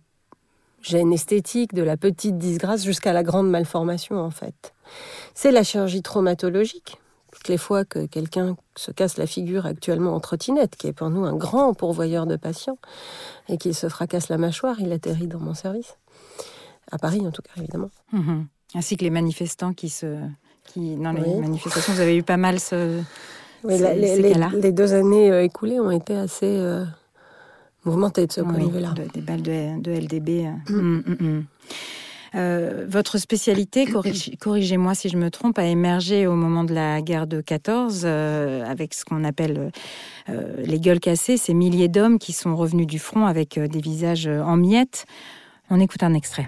gêne 0.83 1.13
esthétique, 1.13 1.75
de 1.75 1.83
la 1.83 1.97
petite 1.97 2.39
disgrâce 2.39 2.85
jusqu'à 2.85 3.13
la 3.13 3.23
grande 3.23 3.51
malformation 3.51 4.19
en 4.19 4.31
fait. 4.31 4.75
C'est 5.35 5.53
la 5.53 5.63
chirurgie 5.63 6.03
traumatologique. 6.03 6.99
Toutes 7.33 7.49
les 7.49 7.59
fois 7.59 7.85
que 7.85 8.07
quelqu'un 8.07 8.57
se 8.77 8.91
casse 8.91 9.17
la 9.17 9.27
figure 9.27 9.65
actuellement 9.65 10.15
en 10.15 10.21
trottinette, 10.21 10.77
qui 10.77 10.89
est 10.89 10.93
pour 10.93 11.11
nous 11.11 11.25
un 11.25 11.37
grand 11.37 11.75
pourvoyeur 11.75 12.27
de 12.27 12.37
patients, 12.37 12.79
et 13.49 13.57
qu'il 13.57 13.75
se 13.75 13.89
fracasse 13.89 14.29
la 14.29 14.37
mâchoire, 14.37 14.81
il 14.81 14.93
atterrit 14.93 15.29
dans 15.29 15.39
mon 15.39 15.55
service. 15.55 15.97
À 16.91 16.99
Paris 16.99 17.21
en 17.27 17.31
tout 17.31 17.43
cas, 17.43 17.53
évidemment. 17.57 17.91
Mhm. 18.13 18.47
Ainsi 18.75 18.97
que 18.97 19.05
les 19.05 19.11
manifestants 19.11 19.73
qui 19.73 19.89
se... 19.89 20.17
Qui, 20.65 20.95
dans 20.95 21.13
les 21.13 21.41
manifestations, 21.41 21.93
vous 21.93 22.01
avez 22.01 22.17
eu 22.17 22.23
pas 22.23 22.37
mal 22.37 22.61
ce... 22.61 23.01
Oui, 23.65 23.75
les, 23.79 24.73
deux 24.73 24.95
années 24.95 25.31
euh, 25.31 25.43
écoulées 25.43 25.81
ont 25.81 25.91
été 25.91 26.15
assez... 26.15 26.47
Euh, 26.47 26.85
mouvementé 27.85 28.27
de 28.27 28.33
ce 28.33 28.41
point 28.41 28.59
de 28.59 28.71
vue-là. 28.71 28.95
des 29.15 29.21
balles 29.21 29.43
de, 29.43 29.91
LDB. 29.91 30.47
Euh. 30.47 30.73
Mm. 30.73 31.03
Mm, 31.07 31.17
mm, 31.21 31.45
euh, 32.37 32.87
votre 32.89 33.19
spécialité, 33.19 33.89
corrigez-moi 34.39 34.95
si 34.95 35.09
je 35.09 35.17
me 35.17 35.31
trompe, 35.31 35.59
a 35.59 35.65
émergé 35.65 36.29
au 36.29 36.37
moment 36.37 36.63
de 36.63 36.73
la 36.73 37.03
guerre 37.03 37.27
de 37.27 37.41
14 37.41 38.03
euh, 38.05 38.65
avec 38.65 38.95
ce 38.95 39.05
qu'on 39.05 39.25
appelle 39.25 39.73
les 40.29 40.79
gueules 40.79 41.01
cassées, 41.01 41.37
ces 41.37 41.55
milliers 41.55 41.89
d'hommes 41.89 42.21
qui 42.21 42.33
sont 42.33 42.55
revenus 42.55 42.87
du 42.87 43.01
front 43.01 43.27
avec 43.27 43.59
des 43.59 43.81
visages 43.81 44.29
en 44.29 44.57
miettes. 44.57 45.07
On 45.71 45.81
écoute 45.81 46.05
un 46.05 46.15
extrait. 46.15 46.47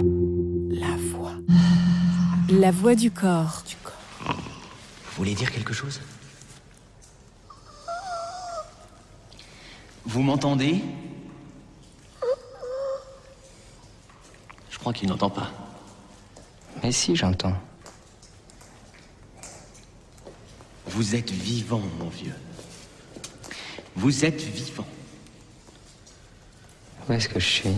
La 0.00 0.96
voix. 0.96 1.34
La 2.48 2.70
voix 2.70 2.94
du 2.94 3.10
corps. 3.10 3.62
Du 3.66 3.76
corps. 3.76 3.92
Vous 4.26 5.16
voulez 5.16 5.34
dire 5.34 5.52
quelque 5.52 5.72
chose? 5.72 6.00
Vous 10.04 10.22
m'entendez? 10.22 10.82
Je 14.70 14.78
crois 14.78 14.92
qu'il 14.92 15.08
n'entend 15.08 15.30
pas. 15.30 15.50
Mais 16.82 16.92
si, 16.92 17.14
j'entends. 17.14 17.56
Vous 20.86 21.14
êtes 21.14 21.30
vivant, 21.30 21.82
mon 21.98 22.08
vieux. 22.08 22.34
Vous 23.96 24.24
êtes 24.24 24.42
vivant. 24.42 24.86
Où 27.08 27.12
est-ce 27.12 27.28
que 27.28 27.38
je 27.38 27.46
suis? 27.46 27.76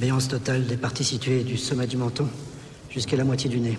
Béance 0.00 0.28
totale 0.28 0.66
des 0.66 0.78
parties 0.78 1.04
situées 1.04 1.42
du 1.42 1.58
sommet 1.58 1.86
du 1.86 1.98
menton 1.98 2.26
jusqu'à 2.88 3.18
la 3.18 3.24
moitié 3.24 3.50
du 3.50 3.60
nez, 3.60 3.78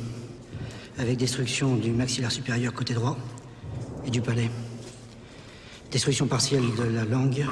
avec 1.00 1.18
destruction 1.18 1.76
du 1.76 1.90
maxillaire 1.90 2.32
supérieur 2.32 2.74
côté 2.74 2.94
droit 2.94 3.18
et 4.06 4.12
du 4.12 4.22
palais. 4.22 4.52
Destruction 5.92 6.28
partielle 6.28 6.64
de 6.78 6.84
la 6.84 7.06
langue, 7.06 7.44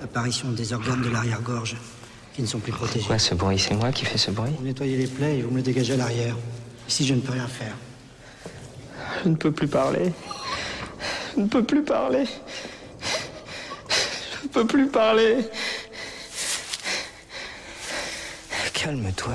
apparition 0.00 0.52
des 0.52 0.72
organes 0.72 1.02
de 1.02 1.08
l'arrière-gorge 1.08 1.76
qui 2.36 2.42
ne 2.42 2.46
sont 2.46 2.60
plus 2.60 2.70
protégés. 2.70 3.04
Quoi, 3.04 3.18
ce 3.18 3.34
bruit? 3.34 3.58
C'est 3.58 3.74
moi 3.74 3.90
qui 3.90 4.04
fais 4.04 4.16
ce 4.16 4.30
bruit? 4.30 4.52
Vous 4.56 4.64
nettoyez 4.64 4.96
les 4.96 5.08
plaies 5.08 5.38
et 5.38 5.42
vous 5.42 5.50
me 5.50 5.56
le 5.56 5.62
dégagez 5.62 5.94
à 5.94 5.96
l'arrière. 5.96 6.36
Ici, 6.88 7.04
je 7.04 7.14
ne 7.14 7.20
peux 7.20 7.32
rien 7.32 7.48
faire. 7.48 7.74
Je 9.24 9.28
ne 9.28 9.34
peux 9.34 9.50
plus 9.50 9.66
parler. 9.66 10.12
Je 11.34 11.40
ne 11.40 11.48
peux 11.48 11.64
plus 11.64 11.82
parler. 11.82 12.26
Je 13.90 14.44
ne 14.44 14.48
peux 14.52 14.66
plus 14.68 14.86
parler. 14.86 15.38
Calme-toi. 18.86 19.34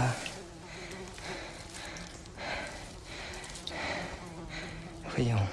Voyons. 5.10 5.46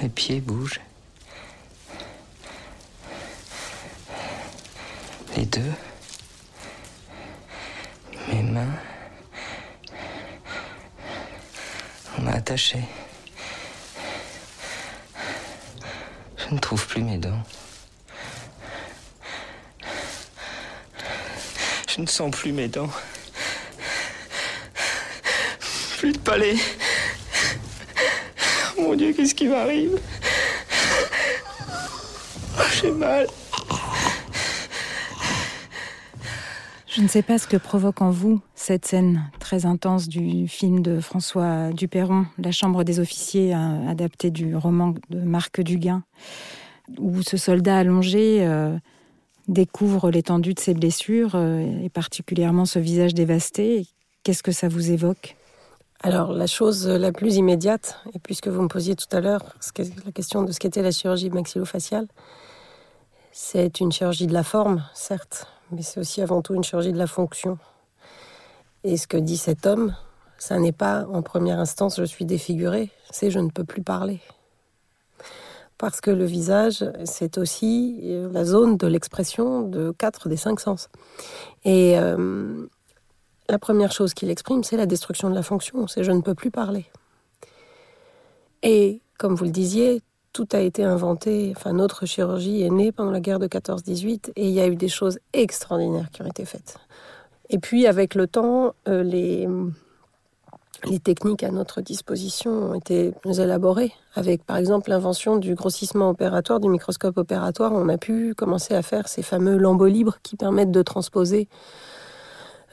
Mes 0.00 0.08
pieds 0.08 0.40
bougent. 0.40 0.80
Les 5.36 5.44
deux. 5.44 5.72
Mes 8.28 8.42
mains. 8.42 8.64
On 12.16 12.22
m'a 12.22 12.32
attaché. 12.32 12.78
Je 16.38 16.54
ne 16.54 16.58
trouve 16.58 16.86
plus 16.86 17.02
mes 17.02 17.18
dents. 17.18 17.42
Je 21.94 22.00
ne 22.00 22.06
sens 22.06 22.30
plus 22.30 22.52
mes 22.52 22.68
dents. 22.68 22.90
Plus 25.98 26.12
de 26.12 26.18
palais. 26.18 26.54
Mon 28.78 28.94
Dieu, 28.94 29.12
qu'est-ce 29.12 29.34
qui 29.34 29.48
m'arrive? 29.48 29.98
J'ai 32.80 32.92
mal. 32.92 33.26
Je 36.86 37.02
ne 37.02 37.08
sais 37.08 37.22
pas 37.22 37.38
ce 37.38 37.48
que 37.48 37.56
provoque 37.56 38.02
en 38.02 38.10
vous 38.10 38.40
cette 38.54 38.86
scène 38.86 39.28
très 39.40 39.66
intense 39.66 40.08
du 40.08 40.46
film 40.46 40.82
de 40.82 41.00
François 41.00 41.72
Duperron, 41.72 42.26
La 42.38 42.52
Chambre 42.52 42.84
des 42.84 43.00
officiers, 43.00 43.52
euh, 43.52 43.88
adapté 43.88 44.30
du 44.30 44.54
roman 44.54 44.94
de 45.10 45.18
Marc 45.18 45.60
Duguin, 45.60 46.04
où 46.98 47.22
ce 47.22 47.36
soldat 47.36 47.78
allongé 47.78 48.38
euh, 48.42 48.76
découvre 49.50 50.10
l'étendue 50.10 50.54
de 50.54 50.60
ses 50.60 50.74
blessures 50.74 51.34
euh, 51.34 51.82
et 51.82 51.90
particulièrement 51.90 52.64
ce 52.64 52.78
visage 52.78 53.14
dévasté. 53.14 53.86
Qu'est-ce 54.22 54.42
que 54.42 54.52
ça 54.52 54.68
vous 54.68 54.90
évoque? 54.90 55.36
Alors, 56.02 56.32
la 56.32 56.46
chose 56.46 56.88
la 56.88 57.12
plus 57.12 57.36
immédiate, 57.36 58.00
et 58.14 58.18
puisque 58.18 58.48
vous 58.48 58.62
me 58.62 58.68
posiez 58.68 58.96
tout 58.96 59.14
à 59.14 59.20
l'heure 59.20 59.54
la 60.06 60.12
question 60.12 60.42
de 60.42 60.52
ce 60.52 60.58
qu'était 60.58 60.82
la 60.82 60.92
chirurgie 60.92 61.28
maxillofaciale, 61.28 62.06
c'est 63.32 63.80
une 63.80 63.92
chirurgie 63.92 64.26
de 64.26 64.32
la 64.32 64.42
forme, 64.42 64.82
certes, 64.94 65.46
mais 65.70 65.82
c'est 65.82 66.00
aussi 66.00 66.22
avant 66.22 66.40
tout 66.40 66.54
une 66.54 66.64
chirurgie 66.64 66.92
de 66.92 66.98
la 66.98 67.06
fonction. 67.06 67.58
Et 68.82 68.96
ce 68.96 69.06
que 69.06 69.18
dit 69.18 69.36
cet 69.36 69.66
homme, 69.66 69.94
ça 70.38 70.58
n'est 70.58 70.72
pas 70.72 71.06
en 71.12 71.20
première 71.20 71.58
instance 71.58 71.96
je 71.98 72.04
suis 72.04 72.24
défiguré, 72.24 72.90
c'est 73.10 73.30
je 73.30 73.38
ne 73.38 73.50
peux 73.50 73.64
plus 73.64 73.82
parler. 73.82 74.20
Parce 75.80 76.02
que 76.02 76.10
le 76.10 76.26
visage, 76.26 76.84
c'est 77.06 77.38
aussi 77.38 78.02
la 78.02 78.44
zone 78.44 78.76
de 78.76 78.86
l'expression 78.86 79.62
de 79.62 79.92
quatre 79.92 80.28
des 80.28 80.36
cinq 80.36 80.60
sens. 80.60 80.90
Et 81.64 81.98
euh, 81.98 82.66
la 83.48 83.58
première 83.58 83.90
chose 83.90 84.12
qu'il 84.12 84.28
exprime, 84.28 84.62
c'est 84.62 84.76
la 84.76 84.84
destruction 84.84 85.30
de 85.30 85.34
la 85.34 85.42
fonction, 85.42 85.86
c'est 85.86 86.04
je 86.04 86.12
ne 86.12 86.20
peux 86.20 86.34
plus 86.34 86.50
parler. 86.50 86.84
Et 88.62 89.00
comme 89.16 89.34
vous 89.34 89.44
le 89.44 89.50
disiez, 89.50 90.02
tout 90.34 90.46
a 90.52 90.60
été 90.60 90.84
inventé, 90.84 91.54
enfin 91.56 91.72
notre 91.72 92.04
chirurgie 92.04 92.60
est 92.60 92.68
née 92.68 92.92
pendant 92.92 93.10
la 93.10 93.20
guerre 93.20 93.38
de 93.38 93.46
14-18 93.46 94.32
et 94.36 94.48
il 94.48 94.52
y 94.52 94.60
a 94.60 94.66
eu 94.66 94.76
des 94.76 94.88
choses 94.88 95.18
extraordinaires 95.32 96.10
qui 96.12 96.20
ont 96.20 96.26
été 96.26 96.44
faites. 96.44 96.76
Et 97.48 97.58
puis 97.58 97.86
avec 97.86 98.14
le 98.14 98.26
temps, 98.26 98.74
euh, 98.86 99.02
les, 99.02 99.48
les 100.84 100.98
techniques 100.98 101.42
à 101.42 101.50
notre 101.50 101.80
disposition 101.80 102.50
ont 102.50 102.74
été 102.74 103.12
élaborées. 103.24 103.92
Avec 104.14 104.44
par 104.44 104.56
exemple 104.56 104.90
l'invention 104.90 105.36
du 105.36 105.54
grossissement 105.54 106.10
opératoire, 106.10 106.60
du 106.60 106.68
microscope 106.68 107.18
opératoire, 107.18 107.72
on 107.72 107.88
a 107.88 107.98
pu 107.98 108.34
commencer 108.34 108.74
à 108.74 108.82
faire 108.82 109.08
ces 109.08 109.22
fameux 109.22 109.56
lambeaux 109.56 109.86
libres 109.86 110.18
qui 110.22 110.36
permettent 110.36 110.70
de 110.70 110.82
transposer 110.82 111.48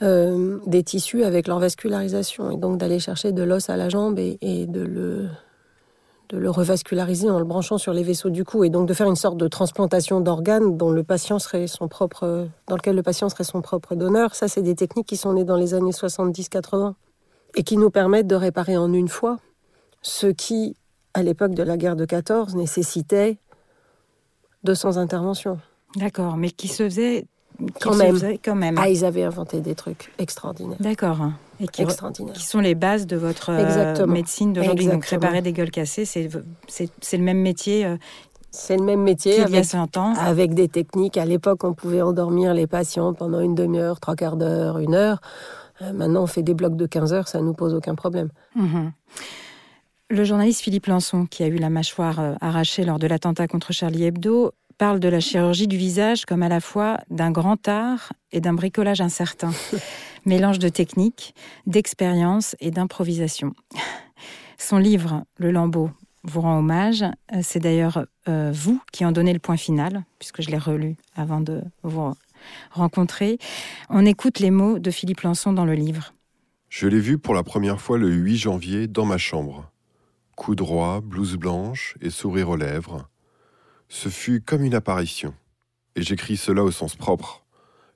euh, 0.02 0.58
des 0.66 0.82
tissus 0.82 1.24
avec 1.24 1.48
leur 1.48 1.58
vascularisation 1.58 2.50
et 2.50 2.56
donc 2.56 2.78
d'aller 2.78 3.00
chercher 3.00 3.32
de 3.32 3.42
l'os 3.42 3.68
à 3.68 3.76
la 3.76 3.88
jambe 3.88 4.18
et, 4.18 4.66
de 4.66 4.80
le 4.80 5.28
de 6.28 6.36
le 6.36 6.50
revasculariser 6.50 7.30
en 7.30 7.38
le 7.38 7.46
branchant 7.46 7.78
sur 7.78 7.94
les 7.94 8.02
vaisseaux 8.02 8.28
du 8.28 8.44
cou 8.44 8.62
et 8.62 8.68
donc 8.68 8.86
de 8.86 8.92
faire 8.92 9.08
une 9.08 9.16
sorte 9.16 9.38
de 9.38 9.48
transplantation 9.48 10.20
d'organes 10.20 10.76
dont 10.76 10.90
le 10.90 11.02
patient 11.02 11.38
serait 11.38 11.66
son 11.66 11.88
propre 11.88 12.46
dans 12.66 12.76
lequel 12.76 12.96
le 12.96 13.02
patient 13.02 13.30
serait 13.30 13.44
son 13.44 13.62
propre 13.62 13.94
donneur 13.94 14.34
ça 14.34 14.46
c'est 14.46 14.60
des 14.60 14.74
techniques 14.74 15.06
qui 15.06 15.16
sont 15.16 15.32
nées 15.32 15.44
dans 15.44 15.56
les 15.56 15.72
années 15.72 15.90
70-80 15.90 16.92
et 17.54 17.62
qui 17.62 17.76
nous 17.76 17.90
permettent 17.90 18.26
de 18.26 18.34
réparer 18.36 18.76
en 18.76 18.92
une 18.92 19.08
fois 19.08 19.38
ce 20.02 20.26
qui 20.26 20.76
à 21.14 21.22
l'époque 21.22 21.54
de 21.54 21.62
la 21.62 21.76
guerre 21.76 21.96
de 21.96 22.04
14 22.04 22.54
nécessitait 22.54 23.38
200 24.64 24.96
interventions 24.96 25.58
d'accord 25.96 26.36
mais 26.36 26.50
qui 26.50 26.68
se 26.68 26.84
faisait 26.84 27.26
quand 27.80 27.94
même. 27.96 28.14
faisaient 28.14 28.38
quand 28.38 28.54
même. 28.54 28.76
Ah, 28.78 28.88
ils 28.88 29.04
avaient 29.04 29.24
inventé 29.24 29.60
des 29.60 29.74
trucs 29.74 30.12
extraordinaires. 30.18 30.76
D'accord. 30.80 31.18
Et 31.60 31.66
qui, 31.66 31.82
Extraordinaire. 31.82 32.34
qui 32.34 32.46
sont 32.46 32.60
les 32.60 32.76
bases 32.76 33.06
de 33.06 33.16
votre 33.16 33.50
euh, 33.50 33.64
Exactement. 33.66 34.12
médecine 34.12 34.52
d'aujourd'hui. 34.52 34.86
Donc 34.86 35.04
réparer 35.06 35.42
des 35.42 35.52
gueules 35.52 35.70
cassées, 35.72 36.04
c'est 36.04 36.28
le 36.28 37.24
même 37.24 37.40
métier 37.40 37.84
euh, 37.84 37.96
C'est 38.52 38.76
le 38.76 38.84
même 38.84 39.02
métier 39.02 39.38
y 39.38 39.40
a 39.40 39.44
avec, 39.46 39.64
100 39.64 39.96
ans. 39.96 40.14
avec 40.14 40.54
des 40.54 40.68
techniques. 40.68 41.16
À 41.16 41.24
l'époque, 41.24 41.64
on 41.64 41.74
pouvait 41.74 42.00
endormir 42.02 42.54
les 42.54 42.68
patients 42.68 43.12
pendant 43.12 43.40
une 43.40 43.56
demi-heure, 43.56 43.98
trois 43.98 44.14
quarts 44.14 44.36
d'heure, 44.36 44.78
une 44.78 44.94
heure. 44.94 45.20
Euh, 45.82 45.92
maintenant, 45.92 46.22
on 46.22 46.26
fait 46.26 46.42
des 46.42 46.54
blocs 46.54 46.76
de 46.76 46.86
15 46.86 47.12
heures, 47.12 47.28
ça 47.28 47.40
nous 47.40 47.54
pose 47.54 47.74
aucun 47.74 47.94
problème. 47.94 48.30
Mhm. 48.54 48.92
Le 50.10 50.24
journaliste 50.24 50.62
Philippe 50.62 50.86
Lançon, 50.86 51.26
qui 51.26 51.42
a 51.42 51.48
eu 51.48 51.56
la 51.56 51.68
mâchoire 51.68 52.18
euh, 52.18 52.34
arrachée 52.40 52.84
lors 52.84 52.98
de 52.98 53.06
l'attentat 53.06 53.46
contre 53.46 53.72
Charlie 53.72 54.04
Hebdo, 54.04 54.52
parle 54.78 55.00
de 55.00 55.08
la 55.08 55.20
chirurgie 55.20 55.66
du 55.66 55.76
visage 55.76 56.24
comme 56.24 56.42
à 56.42 56.48
la 56.48 56.60
fois 56.60 56.98
d'un 57.10 57.30
grand 57.30 57.68
art 57.68 58.12
et 58.32 58.40
d'un 58.40 58.54
bricolage 58.54 59.00
incertain. 59.00 59.50
Mélange 60.24 60.58
de 60.58 60.68
technique, 60.68 61.34
d'expérience 61.66 62.56
et 62.60 62.70
d'improvisation. 62.70 63.52
Son 64.56 64.78
livre, 64.78 65.24
Le 65.36 65.50
Lambeau, 65.50 65.90
vous 66.24 66.40
rend 66.40 66.58
hommage. 66.58 67.02
Euh, 67.02 67.40
C'est 67.42 67.60
d'ailleurs 67.60 68.06
euh, 68.28 68.50
vous 68.54 68.80
qui 68.92 69.04
en 69.04 69.12
donnez 69.12 69.32
le 69.32 69.38
point 69.38 69.56
final, 69.56 70.04
puisque 70.18 70.42
je 70.42 70.50
l'ai 70.50 70.58
relu 70.58 70.96
avant 71.16 71.40
de 71.40 71.62
vous 71.82 72.14
rencontrer. 72.70 73.38
On 73.88 74.04
écoute 74.06 74.38
les 74.38 74.50
mots 74.50 74.78
de 74.78 74.90
Philippe 74.90 75.22
Lançon 75.22 75.52
dans 75.52 75.64
le 75.64 75.74
livre. 75.74 76.14
Je 76.68 76.86
l'ai 76.86 77.00
vu 77.00 77.18
pour 77.18 77.34
la 77.34 77.42
première 77.42 77.80
fois 77.80 77.96
le 77.98 78.08
8 78.08 78.36
janvier 78.36 78.86
dans 78.88 79.06
ma 79.06 79.18
chambre. 79.18 79.70
Cou 80.36 80.54
droit, 80.54 81.00
blouse 81.00 81.36
blanche 81.36 81.96
et 82.00 82.10
sourire 82.10 82.50
aux 82.50 82.56
lèvres. 82.56 83.08
Ce 83.88 84.08
fut 84.08 84.40
comme 84.40 84.62
une 84.62 84.74
apparition. 84.74 85.34
Et 85.96 86.02
j'écris 86.02 86.36
cela 86.36 86.62
au 86.62 86.70
sens 86.70 86.94
propre, 86.94 87.44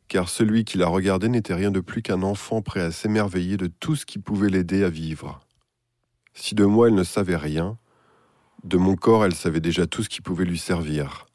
car 0.08 0.28
celui 0.28 0.64
qui 0.64 0.78
la 0.78 0.88
regardait 0.88 1.28
n'était 1.28 1.54
rien 1.54 1.70
de 1.70 1.80
plus 1.80 2.02
qu'un 2.02 2.22
enfant 2.22 2.62
prêt 2.62 2.80
à 2.80 2.90
s'émerveiller 2.90 3.56
de 3.56 3.66
tout 3.66 3.94
ce 3.94 4.06
qui 4.06 4.18
pouvait 4.18 4.48
l'aider 4.48 4.82
à 4.84 4.88
vivre. 4.88 5.40
Si 6.34 6.54
de 6.54 6.64
moi 6.64 6.88
elle 6.88 6.94
ne 6.94 7.04
savait 7.04 7.36
rien, 7.36 7.78
de 8.64 8.76
mon 8.76 8.96
corps 8.96 9.24
elle 9.24 9.34
savait 9.34 9.60
déjà 9.60 9.86
tout 9.86 10.02
ce 10.02 10.08
qui 10.08 10.20
pouvait 10.20 10.44
lui 10.44 10.58
servir, 10.58 11.26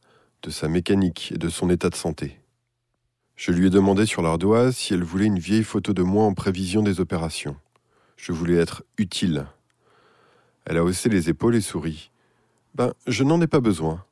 de 0.41 0.49
sa 0.49 0.67
mécanique 0.67 1.31
et 1.33 1.37
de 1.37 1.49
son 1.49 1.69
état 1.69 1.89
de 1.89 1.95
santé. 1.95 2.39
Je 3.37 3.51
lui 3.51 3.67
ai 3.67 3.69
demandé 3.69 4.07
sur 4.07 4.23
l'ardoise 4.23 4.75
si 4.75 4.95
elle 4.95 5.03
voulait 5.03 5.27
une 5.27 5.37
vieille 5.37 5.63
photo 5.63 5.93
de 5.93 6.01
moi 6.01 6.25
en 6.25 6.33
prévision 6.33 6.81
des 6.81 6.99
opérations. 6.99 7.55
Je 8.17 8.31
voulais 8.31 8.55
être 8.55 8.83
utile. 8.97 9.45
Elle 10.65 10.77
a 10.77 10.83
haussé 10.83 11.07
les 11.07 11.29
épaules 11.29 11.55
et 11.55 11.61
sourit. 11.61 12.09
Ben, 12.73 12.93
je 13.05 13.23
n'en 13.23 13.39
ai 13.39 13.45
pas 13.45 13.59
besoin. 13.59 14.03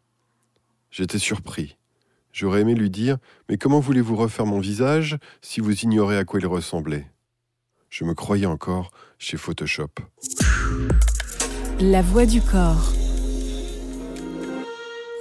J'étais 0.92 1.18
surpris. 1.18 1.76
J'aurais 2.34 2.62
aimé 2.62 2.76
lui 2.76 2.92
dire 2.92 3.18
Mais 3.50 3.58
comment 3.58 3.80
voulez-vous 3.80 4.16
refaire 4.16 4.46
mon 4.46 4.60
visage 4.60 5.18
si 5.42 5.60
vous 5.60 5.74
ignorez 5.74 6.18
à 6.18 6.24
quoi 6.24 6.40
il 6.40 6.46
ressemblait? 6.46 7.08
Je 7.90 8.04
me 8.04 8.14
croyais 8.14 8.46
encore 8.46 8.92
chez 9.18 9.38
Photoshop. 9.38 9.90
La 11.80 12.04
voix 12.04 12.28
du 12.28 12.42
corps. 12.42 12.94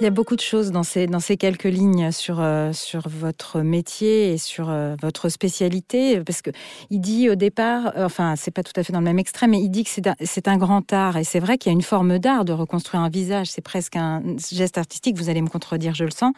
Il 0.01 0.03
y 0.03 0.07
a 0.07 0.09
beaucoup 0.09 0.35
de 0.35 0.41
choses 0.41 0.71
dans 0.71 0.83
ces, 0.83 1.07
dans 1.07 1.21
ces 1.21 1.37
quelques 1.37 1.63
lignes 1.63 2.11
sur, 2.11 2.41
euh, 2.41 2.73
sur 2.73 3.07
votre 3.07 3.61
métier 3.61 4.33
et 4.33 4.37
sur 4.37 4.69
euh, 4.69 4.97
votre 5.01 5.29
spécialité, 5.29 6.19
parce 6.19 6.41
que 6.41 6.49
il 6.89 6.99
dit 6.99 7.29
au 7.29 7.35
départ, 7.35 7.93
euh, 7.95 8.05
enfin 8.05 8.35
c'est 8.35 8.51
pas 8.51 8.61
tout 8.61 8.73
à 8.75 8.83
fait 8.83 8.91
dans 8.91 8.99
le 8.99 9.05
même 9.05 9.19
extrait, 9.19 9.47
mais 9.47 9.61
il 9.61 9.69
dit 9.69 9.85
que 9.85 9.89
c'est 9.89 10.47
un 10.49 10.57
grand 10.57 10.91
art, 10.91 11.15
et 11.15 11.23
c'est 11.23 11.39
vrai 11.39 11.57
qu'il 11.57 11.71
y 11.71 11.73
a 11.73 11.77
une 11.77 11.81
forme 11.81 12.19
d'art 12.19 12.43
de 12.43 12.51
reconstruire 12.51 13.03
un 13.03 13.09
visage, 13.09 13.47
c'est 13.47 13.61
presque 13.61 13.95
un 13.95 14.21
geste 14.51 14.77
artistique, 14.77 15.15
vous 15.15 15.29
allez 15.29 15.41
me 15.41 15.47
contredire, 15.47 15.95
je 15.95 16.03
le 16.03 16.11
sens. 16.11 16.33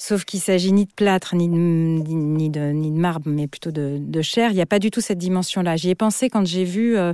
Sauf 0.00 0.24
qu'il 0.24 0.38
s'agit 0.38 0.72
ni 0.72 0.84
de 0.84 0.92
plâtre, 0.92 1.34
ni 1.34 1.48
de, 1.48 1.54
ni, 1.54 2.50
de, 2.50 2.70
ni 2.70 2.92
de 2.92 2.96
marbre, 2.96 3.28
mais 3.28 3.48
plutôt 3.48 3.72
de, 3.72 3.98
de 3.98 4.22
chair. 4.22 4.52
Il 4.52 4.54
n'y 4.54 4.60
a 4.60 4.66
pas 4.66 4.78
du 4.78 4.92
tout 4.92 5.00
cette 5.00 5.18
dimension-là. 5.18 5.74
J'y 5.74 5.90
ai 5.90 5.96
pensé 5.96 6.30
quand 6.30 6.46
j'ai 6.46 6.62
vu 6.62 6.96
euh, 6.96 7.12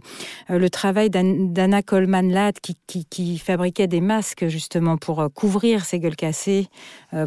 euh, 0.51 0.59
le 0.59 0.69
travail 0.69 1.09
d'An- 1.09 1.49
d'Anna 1.51 1.83
Coleman 1.83 2.31
Ladd 2.31 2.61
qui, 2.61 2.77
qui, 3.07 3.39
fabriquait 3.39 3.87
des 3.87 4.03
masques 4.03 4.49
justement 4.49 4.99
pour 4.99 5.21
euh, 5.21 5.29
couvrir 5.29 5.87
ces 5.87 5.99
gueules 5.99 6.15
cassées, 6.15 6.69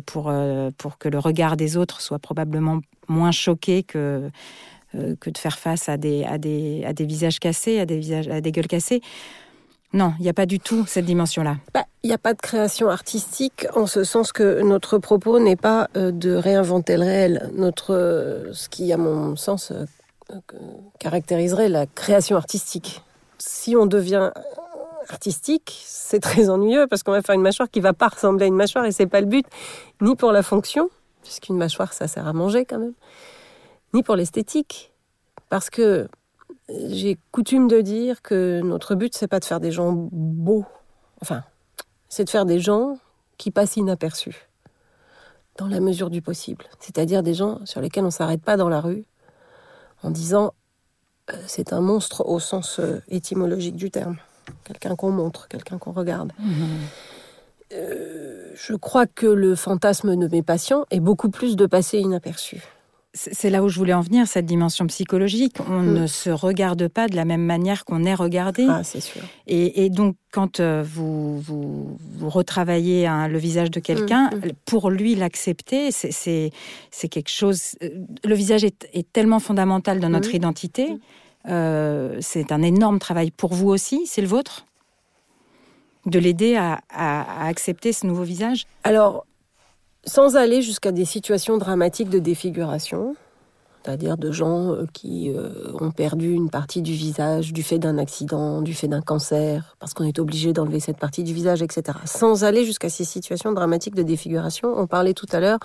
pour, 0.05 0.31
pour 0.77 0.97
que 0.97 1.10
le 1.10 1.17
regard 1.17 1.58
des 1.58 1.75
autres 1.75 2.01
soit 2.01 2.19
probablement 2.19 2.79
moins 3.08 3.31
choqué 3.31 3.84
que, 3.84 4.29
que 4.93 5.29
de 5.29 5.38
faire 5.38 5.58
face 5.58 5.89
à 5.89 5.97
des, 5.97 6.23
à, 6.23 6.38
des, 6.38 6.84
à 6.86 6.93
des 6.93 7.05
visages 7.05 7.39
cassés, 7.39 7.79
à 7.79 7.86
des, 7.86 7.97
visages, 7.97 8.27
à 8.27 8.41
des 8.41 8.51
gueules 8.51 8.67
cassées. 8.67 9.01
Non, 9.93 10.13
il 10.19 10.23
n'y 10.23 10.30
a 10.30 10.34
pas 10.34 10.45
du 10.45 10.60
tout 10.60 10.86
cette 10.86 11.06
dimension-là. 11.06 11.58
Bah, 11.73 11.86
Il 12.04 12.08
n'y 12.08 12.13
a 12.13 12.17
pas 12.17 12.34
de 12.34 12.41
création 12.41 12.89
artistique 12.89 13.67
en 13.76 13.88
ce 13.88 14.04
sens 14.04 14.32
que 14.32 14.62
notre 14.62 14.97
propos 14.97 15.39
n'est 15.39 15.56
pas 15.56 15.89
euh, 15.95 16.12
de 16.12 16.34
réinventer 16.34 16.97
le 16.97 17.04
réel. 17.04 17.50
Notre, 17.54 17.93
euh, 17.93 18.54
ce 18.54 18.67
qui, 18.69 18.91
à 18.91 18.97
mon 18.97 19.36
sens, 19.36 19.71
euh, 19.71 19.86
caractériserait 21.00 21.69
la 21.69 21.86
création 21.86 22.36
artistique. 22.36 23.02
Si 23.38 23.76
on 23.76 23.86
devient 23.86 24.32
artistique, 25.10 25.84
c'est 25.86 26.19
très 26.19 26.50
ennuyeux 26.50 26.88
parce 26.88 27.04
qu'on 27.04 27.13
va 27.13 27.21
faire 27.21 27.36
une 27.36 27.41
mâchoire 27.41 27.69
qui 27.69 27.80
va 27.80 27.93
pas 27.93 28.10
ressembler 28.10 28.45
à 28.45 28.47
une 28.47 28.56
mâchoire 28.56 28.86
et 28.86 28.91
c'est 28.91 29.08
pas 29.08 29.21
le 29.21 29.28
but, 29.28 29.45
ni 30.02 30.15
pour 30.15 30.34
la 30.34 30.43
fonction, 30.43 30.89
puisqu'une 31.23 31.58
mâchoire 31.58 31.93
ça 31.93 32.08
sert 32.08 32.28
à 32.28 32.34
manger 32.34 32.65
quand 32.65 32.80
même, 32.80 32.93
ni 33.93 34.04
pour 34.04 34.17
l'esthétique, 34.17 34.91
parce 35.50 35.69
que 35.69 36.10
j'ai 36.69 37.17
coutume 37.32 37.67
de 37.67 37.82
dire 37.82 38.21
que 38.21 38.62
notre 38.63 38.95
but 38.95 39.15
c'est 39.15 39.27
pas 39.27 39.39
de 39.39 39.45
faire 39.45 39.60
des 39.60 39.71
gens 39.71 39.91
beaux, 40.12 40.65
enfin, 41.21 41.43
c'est 42.10 42.23
de 42.23 42.30
faire 42.30 42.45
des 42.45 42.60
gens 42.60 42.97
qui 43.38 43.51
passent 43.51 43.77
inaperçus, 43.77 44.47
dans 45.58 45.67
la 45.67 45.80
mesure 45.80 46.10
du 46.10 46.21
possible. 46.21 46.65
C'est-à-dire 46.80 47.23
des 47.23 47.34
gens 47.34 47.65
sur 47.65 47.82
lesquels 47.82 48.06
on 48.06 48.12
s'arrête 48.12 48.41
pas 48.41 48.58
dans 48.58 48.69
la 48.69 48.82
rue 48.82 49.06
en 50.03 50.12
disant 50.12 50.53
euh, 51.32 51.36
c'est 51.45 51.73
un 51.73 51.82
monstre 51.82 52.25
au 52.25 52.39
sens 52.39 52.80
euh, 52.80 53.01
étymologique 53.10 53.75
du 53.75 53.91
terme. 53.91 54.17
Quelqu'un 54.63 54.95
qu'on 54.95 55.12
montre, 55.12 55.47
quelqu'un 55.47 55.77
qu'on 55.77 55.91
regarde. 55.91 56.32
Euh, 57.73 58.49
je 58.56 58.73
crois 58.75 59.06
que 59.08 59.27
le 59.27 59.56
fantasme 59.56 60.15
de 60.15 60.27
mes 60.30 60.41
patients 60.41 60.86
est 60.89 61.01
beaucoup 61.01 61.30
plus 61.30 61.58
de 61.58 61.65
passer 61.65 61.99
inaperçu. 61.99 62.63
C'est 63.17 63.49
là 63.49 63.63
où 63.63 63.67
je 63.69 63.77
voulais 63.80 63.93
en 63.93 64.01
venir, 64.01 64.27
cette 64.27 64.45
dimension 64.45 64.86
psychologique. 64.88 65.56
On 65.67 65.82
Mm. 65.82 65.93
ne 66.01 66.08
se 66.08 66.30
regarde 66.30 66.88
pas 66.88 67.08
de 67.08 67.15
la 67.15 67.25
même 67.25 67.41
manière 67.43 67.84
qu'on 67.84 68.03
est 68.06 68.13
regardé. 68.13 68.65
Ah, 68.69 68.84
c'est 68.84 69.01
sûr. 69.01 69.21
Et, 69.47 69.86
et 69.86 69.89
donc, 69.89 70.15
quand 70.32 70.60
euh, 70.60 70.84
vous, 70.86 71.39
vous, 71.39 71.97
vous 71.99 72.30
retravaillez 72.30 73.08
hein, 73.08 73.27
le 73.27 73.38
visage 73.39 73.71
de 73.71 73.80
quelqu'un, 73.80 74.30
Mm, 74.32 74.51
pour 74.65 74.91
lui, 74.91 75.15
l'accepter, 75.15 75.91
c'est- 75.91 76.51
quelque 77.10 77.30
chose. 77.30 77.75
euh, 77.82 77.89
Le 78.23 78.36
visage 78.36 78.63
est, 78.63 78.88
est 78.93 79.12
tellement 79.12 79.39
fondamental 79.39 79.99
dans 79.99 80.10
notre 80.10 80.30
Mm. 80.32 80.36
identité. 80.36 80.97
Euh, 81.49 82.17
c'est 82.21 82.51
un 82.51 82.62
énorme 82.62 82.99
travail 82.99 83.32
pour 83.32 83.53
vous 83.53 83.69
aussi, 83.69 84.06
c'est 84.06 84.21
le 84.21 84.27
vôtre? 84.27 84.65
De 86.06 86.19
l'aider 86.19 86.56
à, 86.56 86.80
à- 86.89 87.43
à 87.43 87.47
accepter 87.47 87.91
ce 87.93 88.06
nouveau 88.06 88.23
visage? 88.23 88.65
Alors, 88.84 89.25
sans 90.07 90.37
aller 90.37 90.61
jusqu'à 90.61 90.91
des 90.91 91.05
situations 91.05 91.57
dramatiques 91.57 92.09
de 92.09 92.19
défiguration, 92.19 93.15
c'est-à-dire 93.83 94.17
de 94.17 94.31
gens 94.31 94.73
euh, 94.73 94.85
qui 94.93 95.31
euh, 95.31 95.71
ont 95.79 95.91
perdu 95.91 96.31
une 96.31 96.49
partie 96.49 96.81
du 96.81 96.93
visage 96.93 97.53
du 97.53 97.61
fait 97.63 97.77
d'un 97.77 97.97
accident, 97.97 98.61
du 98.61 98.73
fait 98.73 98.87
d'un 98.87 99.01
cancer, 99.01 99.75
parce 99.79 99.93
qu'on 99.93 100.05
est 100.05 100.19
obligé 100.19 100.53
d'enlever 100.53 100.79
cette 100.79 100.97
partie 100.97 101.23
du 101.23 101.33
visage, 101.33 101.61
etc. 101.61 101.97
Sans 102.05 102.43
aller 102.43 102.65
jusqu'à 102.65 102.89
ces 102.89 103.03
situations 103.03 103.51
dramatiques 103.51 103.95
de 103.95 104.03
défiguration, 104.03 104.73
on 104.75 104.87
parlait 104.87 105.13
tout 105.13 105.27
à 105.31 105.39
l'heure 105.39 105.59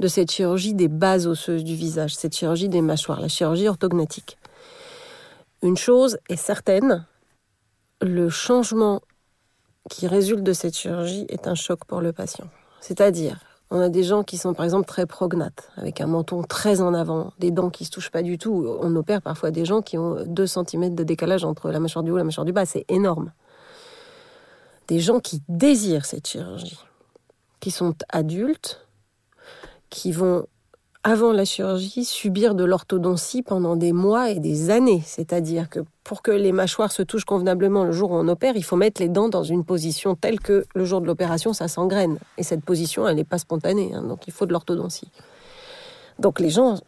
de 0.00 0.08
cette 0.08 0.30
chirurgie 0.30 0.74
des 0.74 0.88
bases 0.88 1.26
osseuses 1.26 1.64
du 1.64 1.74
visage, 1.74 2.14
cette 2.14 2.34
chirurgie 2.34 2.68
des 2.68 2.82
mâchoires, 2.82 3.20
la 3.20 3.28
chirurgie 3.28 3.68
orthognatique. 3.68 4.38
Une 5.62 5.76
chose 5.76 6.18
est 6.28 6.36
certaine, 6.36 7.06
le 8.00 8.28
changement 8.28 9.00
qui 9.88 10.06
résulte 10.06 10.42
de 10.42 10.52
cette 10.52 10.76
chirurgie 10.76 11.26
est 11.28 11.46
un 11.46 11.54
choc 11.54 11.84
pour 11.86 12.00
le 12.00 12.12
patient. 12.12 12.48
C'est-à-dire, 12.80 13.38
on 13.72 13.80
a 13.80 13.88
des 13.88 14.02
gens 14.02 14.22
qui 14.22 14.36
sont 14.36 14.52
par 14.52 14.66
exemple 14.66 14.86
très 14.86 15.06
prognates, 15.06 15.70
avec 15.76 16.02
un 16.02 16.06
menton 16.06 16.42
très 16.42 16.82
en 16.82 16.92
avant, 16.92 17.32
des 17.38 17.50
dents 17.50 17.70
qui 17.70 17.86
se 17.86 17.90
touchent 17.90 18.10
pas 18.10 18.22
du 18.22 18.36
tout. 18.36 18.68
On 18.82 18.94
opère 18.96 19.22
parfois 19.22 19.50
des 19.50 19.64
gens 19.64 19.80
qui 19.80 19.96
ont 19.96 20.24
2 20.26 20.46
cm 20.46 20.94
de 20.94 21.02
décalage 21.02 21.42
entre 21.42 21.70
la 21.70 21.80
mâchoire 21.80 22.02
du 22.02 22.10
haut 22.10 22.16
et 22.16 22.20
la 22.20 22.24
mâchoire 22.24 22.44
du 22.44 22.52
bas, 22.52 22.66
c'est 22.66 22.84
énorme. 22.90 23.32
Des 24.88 25.00
gens 25.00 25.20
qui 25.20 25.42
désirent 25.48 26.04
cette 26.04 26.28
chirurgie, 26.28 26.78
qui 27.60 27.70
sont 27.70 27.94
adultes, 28.10 28.86
qui 29.88 30.12
vont 30.12 30.46
avant 31.04 31.32
la 31.32 31.44
chirurgie, 31.44 32.04
subir 32.04 32.54
de 32.54 32.64
l'orthodontie 32.64 33.42
pendant 33.42 33.74
des 33.74 33.92
mois 33.92 34.30
et 34.30 34.38
des 34.38 34.70
années. 34.70 35.02
C'est-à-dire 35.04 35.68
que 35.68 35.80
pour 36.04 36.22
que 36.22 36.30
les 36.30 36.52
mâchoires 36.52 36.92
se 36.92 37.02
touchent 37.02 37.24
convenablement 37.24 37.84
le 37.84 37.92
jour 37.92 38.12
où 38.12 38.14
on 38.14 38.28
opère, 38.28 38.56
il 38.56 38.62
faut 38.62 38.76
mettre 38.76 39.02
les 39.02 39.08
dents 39.08 39.28
dans 39.28 39.42
une 39.42 39.64
position 39.64 40.14
telle 40.14 40.38
que 40.38 40.64
le 40.74 40.84
jour 40.84 41.00
de 41.00 41.06
l'opération, 41.06 41.52
ça 41.52 41.66
s'engraine. 41.66 42.18
Et 42.38 42.44
cette 42.44 42.64
position, 42.64 43.08
elle 43.08 43.16
n'est 43.16 43.24
pas 43.24 43.38
spontanée, 43.38 43.92
hein, 43.94 44.02
donc 44.02 44.28
il 44.28 44.32
faut 44.32 44.46
de 44.46 44.52
l'orthodontie. 44.52 45.08
Donc 46.20 46.38
les 46.38 46.50
gens 46.50 46.78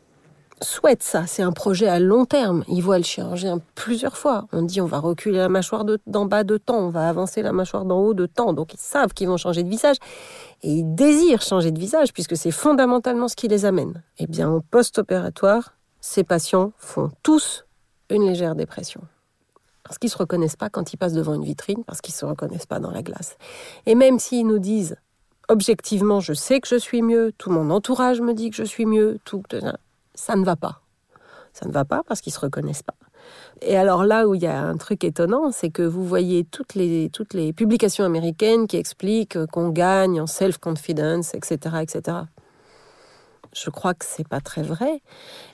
souhaite 0.64 1.02
ça. 1.02 1.26
C'est 1.26 1.42
un 1.42 1.52
projet 1.52 1.86
à 1.86 2.00
long 2.00 2.24
terme. 2.24 2.64
Ils 2.68 2.80
voient 2.80 2.98
le 2.98 3.04
chirurgien 3.04 3.60
plusieurs 3.74 4.16
fois. 4.16 4.46
On 4.52 4.62
dit 4.62 4.80
on 4.80 4.86
va 4.86 4.98
reculer 4.98 5.38
la 5.38 5.48
mâchoire 5.48 5.84
d'en 6.06 6.26
bas 6.26 6.44
de 6.44 6.56
temps, 6.56 6.78
on 6.78 6.90
va 6.90 7.08
avancer 7.08 7.42
la 7.42 7.52
mâchoire 7.52 7.84
d'en 7.84 8.00
haut 8.00 8.14
de 8.14 8.26
temps. 8.26 8.52
Donc 8.52 8.74
ils 8.74 8.80
savent 8.80 9.12
qu'ils 9.12 9.28
vont 9.28 9.36
changer 9.36 9.62
de 9.62 9.68
visage. 9.68 9.96
Et 10.62 10.70
ils 10.70 10.94
désirent 10.94 11.42
changer 11.42 11.70
de 11.70 11.78
visage 11.78 12.12
puisque 12.12 12.36
c'est 12.36 12.50
fondamentalement 12.50 13.28
ce 13.28 13.36
qui 13.36 13.48
les 13.48 13.64
amène. 13.64 14.02
Eh 14.18 14.26
bien, 14.26 14.48
en 14.48 14.60
post-opératoire, 14.60 15.74
ces 16.00 16.24
patients 16.24 16.72
font 16.78 17.10
tous 17.22 17.64
une 18.10 18.26
légère 18.26 18.54
dépression. 18.54 19.02
Parce 19.84 19.98
qu'ils 19.98 20.08
ne 20.08 20.12
se 20.12 20.18
reconnaissent 20.18 20.56
pas 20.56 20.70
quand 20.70 20.92
ils 20.92 20.96
passent 20.96 21.12
devant 21.12 21.34
une 21.34 21.44
vitrine, 21.44 21.84
parce 21.84 22.00
qu'ils 22.00 22.14
ne 22.14 22.18
se 22.18 22.24
reconnaissent 22.24 22.66
pas 22.66 22.80
dans 22.80 22.90
la 22.90 23.02
glace. 23.02 23.36
Et 23.86 23.94
même 23.94 24.18
s'ils 24.18 24.46
nous 24.46 24.58
disent 24.58 24.96
objectivement, 25.48 26.20
je 26.20 26.32
sais 26.32 26.60
que 26.60 26.68
je 26.68 26.76
suis 26.76 27.02
mieux, 27.02 27.32
tout 27.36 27.50
mon 27.50 27.70
entourage 27.70 28.20
me 28.20 28.32
dit 28.32 28.50
que 28.50 28.56
je 28.56 28.64
suis 28.64 28.86
mieux, 28.86 29.18
tout, 29.24 29.42
ça 30.14 30.36
ne 30.36 30.44
va 30.44 30.56
pas. 30.56 30.80
Ça 31.52 31.66
ne 31.66 31.72
va 31.72 31.84
pas 31.84 32.02
parce 32.06 32.20
qu'ils 32.20 32.32
ne 32.32 32.34
se 32.34 32.40
reconnaissent 32.40 32.82
pas. 32.82 32.96
Et 33.62 33.76
alors 33.76 34.04
là 34.04 34.26
où 34.28 34.34
il 34.34 34.42
y 34.42 34.46
a 34.46 34.60
un 34.60 34.76
truc 34.76 35.04
étonnant, 35.04 35.50
c'est 35.52 35.70
que 35.70 35.82
vous 35.82 36.04
voyez 36.04 36.44
toutes 36.44 36.74
les, 36.74 37.10
publications 37.52 38.04
américaines 38.04 38.66
qui 38.66 38.76
expliquent 38.76 39.38
qu'on 39.46 39.70
gagne 39.70 40.20
en 40.20 40.26
self-confidence, 40.26 41.34
etc., 41.34 41.76
etc. 41.80 42.18
Je 43.54 43.70
crois 43.70 43.94
que 43.94 44.04
c'est 44.04 44.26
pas 44.26 44.40
très 44.40 44.62
vrai. 44.62 45.00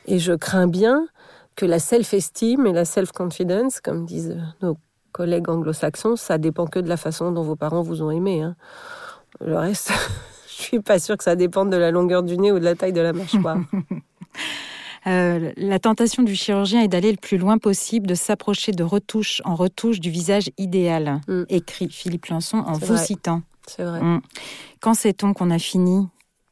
Et 0.07 0.19
je 0.19 0.33
crains 0.33 0.67
bien 0.67 1.07
que 1.55 1.67
la 1.67 1.79
self-esteem 1.79 2.67
et 2.67 2.73
la 2.73 2.87
self-confidence, 2.87 3.81
comme 3.81 4.07
disent 4.07 4.39
nos 4.63 4.79
collègues 5.13 5.51
anglo-saxons, 5.51 6.17
ça 6.17 6.39
dépend 6.39 6.67
que 6.67 6.79
de 6.79 6.89
la 6.89 6.97
façon 6.97 7.33
dont 7.33 7.43
vos 7.43 7.57
parents 7.57 7.83
vous 7.83 8.03
ont 8.03 8.11
aimé. 8.11 8.43
Hein. 8.43 8.57
Le 9.41 9.57
reste, 9.57 9.93
je 10.49 10.63
suis 10.63 10.81
pas 10.81 10.99
sûre 10.99 11.19
que 11.19 11.25
ça 11.25 11.37
dépende 11.37 11.71
de 11.71 11.77
la 11.77 11.91
longueur 11.91 12.23
du 12.23 12.39
nez 12.39 12.53
ou 12.53 12.59
de 12.59 12.65
la 12.65 12.75
taille 12.75 12.95
de 12.95 13.01
la 13.03 13.13
mâchoire. 13.13 13.59
Euh, 15.07 15.53
la 15.57 15.79
tentation 15.79 16.23
du 16.23 16.35
chirurgien 16.35 16.83
est 16.83 16.89
d'aller 16.89 17.11
le 17.11 17.17
plus 17.17 17.39
loin 17.39 17.57
possible, 17.57 18.07
de 18.07 18.15
s'approcher 18.15 18.73
de 18.73 18.85
retouche 18.85 19.41
en 19.45 19.55
retouche 19.55 19.99
du 19.99 20.11
visage 20.11 20.51
idéal, 20.59 21.23
mm. 21.27 21.45
écrit 21.49 21.89
Philippe 21.89 22.27
Lançon 22.27 22.59
en 22.59 22.75
vous 22.75 22.99
citant. 22.99 23.43
C'est 23.67 23.85
vrai. 23.85 24.03
Mm. 24.03 24.21
Quand 24.81 24.93
sait-on 24.93 25.33
qu'on 25.33 25.51
a 25.51 25.59
fini, 25.59 26.07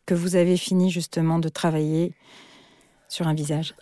que 0.07 0.14
vous 0.14 0.35
avez 0.35 0.57
fini 0.57 0.91
justement 0.91 1.38
de 1.38 1.51
travailler 1.51 2.14
sur 3.11 3.29
un 3.29 3.35
visage? 3.35 3.75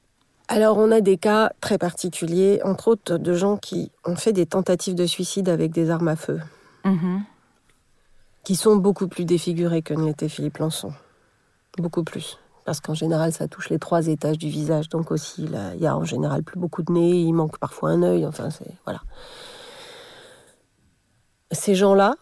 Alors 0.49 0.79
on 0.79 0.91
a 0.91 1.01
des 1.01 1.17
cas 1.17 1.53
très 1.61 1.79
particuliers, 1.79 2.61
entre 2.65 2.89
autres 2.89 3.19
de 3.19 3.35
gens 3.35 3.57
qui 3.57 3.93
ont 4.05 4.17
fait 4.17 4.33
des 4.33 4.47
tentatives 4.47 4.97
de 4.97 5.07
suicide 5.07 5.49
avec 5.49 5.71
des 5.71 5.91
armes 5.91 6.09
à 6.09 6.17
feu. 6.17 6.41
Mm-hmm 6.85 7.21
qui 8.47 8.55
sont 8.55 8.77
beaucoup 8.77 9.09
plus 9.09 9.25
défigurés 9.25 9.83
que 9.83 9.93
ne 9.93 10.07
l'était 10.07 10.29
Philippe 10.29 10.59
Lançon. 10.59 10.93
Beaucoup 11.79 12.05
plus. 12.05 12.39
Parce 12.66 12.81
qu'en 12.81 12.94
général, 12.94 13.33
ça 13.33 13.46
touche 13.46 13.70
les 13.70 13.79
trois 13.79 14.09
étages 14.09 14.38
du 14.38 14.48
visage. 14.48 14.88
Donc 14.88 15.12
aussi, 15.12 15.44
il 15.44 15.81
y 15.81 15.87
a 15.87 15.96
en 15.96 16.05
général 16.05 16.42
plus 16.42 16.59
beaucoup 16.59 16.83
de 16.83 16.92
nez, 16.92 17.12
il 17.12 17.33
manque 17.33 17.59
parfois 17.59 17.90
un 17.90 18.02
œil. 18.02 18.26
Enfin, 18.26 18.50
c'est. 18.50 18.74
Voilà. 18.85 19.00
Ces 21.52 21.76
gens-là, 21.76 22.16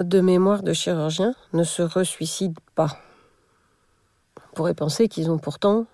de 0.00 0.22
mémoire 0.22 0.62
de 0.62 0.72
chirurgien, 0.72 1.34
ne 1.52 1.64
se 1.64 1.82
resuicident 1.82 2.62
pas. 2.74 2.96
On 4.38 4.54
pourrait 4.54 4.72
penser 4.72 5.06
qu'ils 5.06 5.30
ont 5.30 5.36
pourtant, 5.36 5.84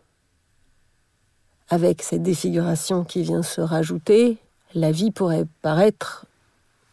avec 1.69 2.03
cette 2.03 2.23
défiguration 2.23 3.03
qui 3.03 3.23
vient 3.23 3.43
se 3.43 3.61
rajouter, 3.61 4.39
la 4.75 4.93
vie 4.93 5.11
pourrait 5.11 5.47
paraître 5.63 6.27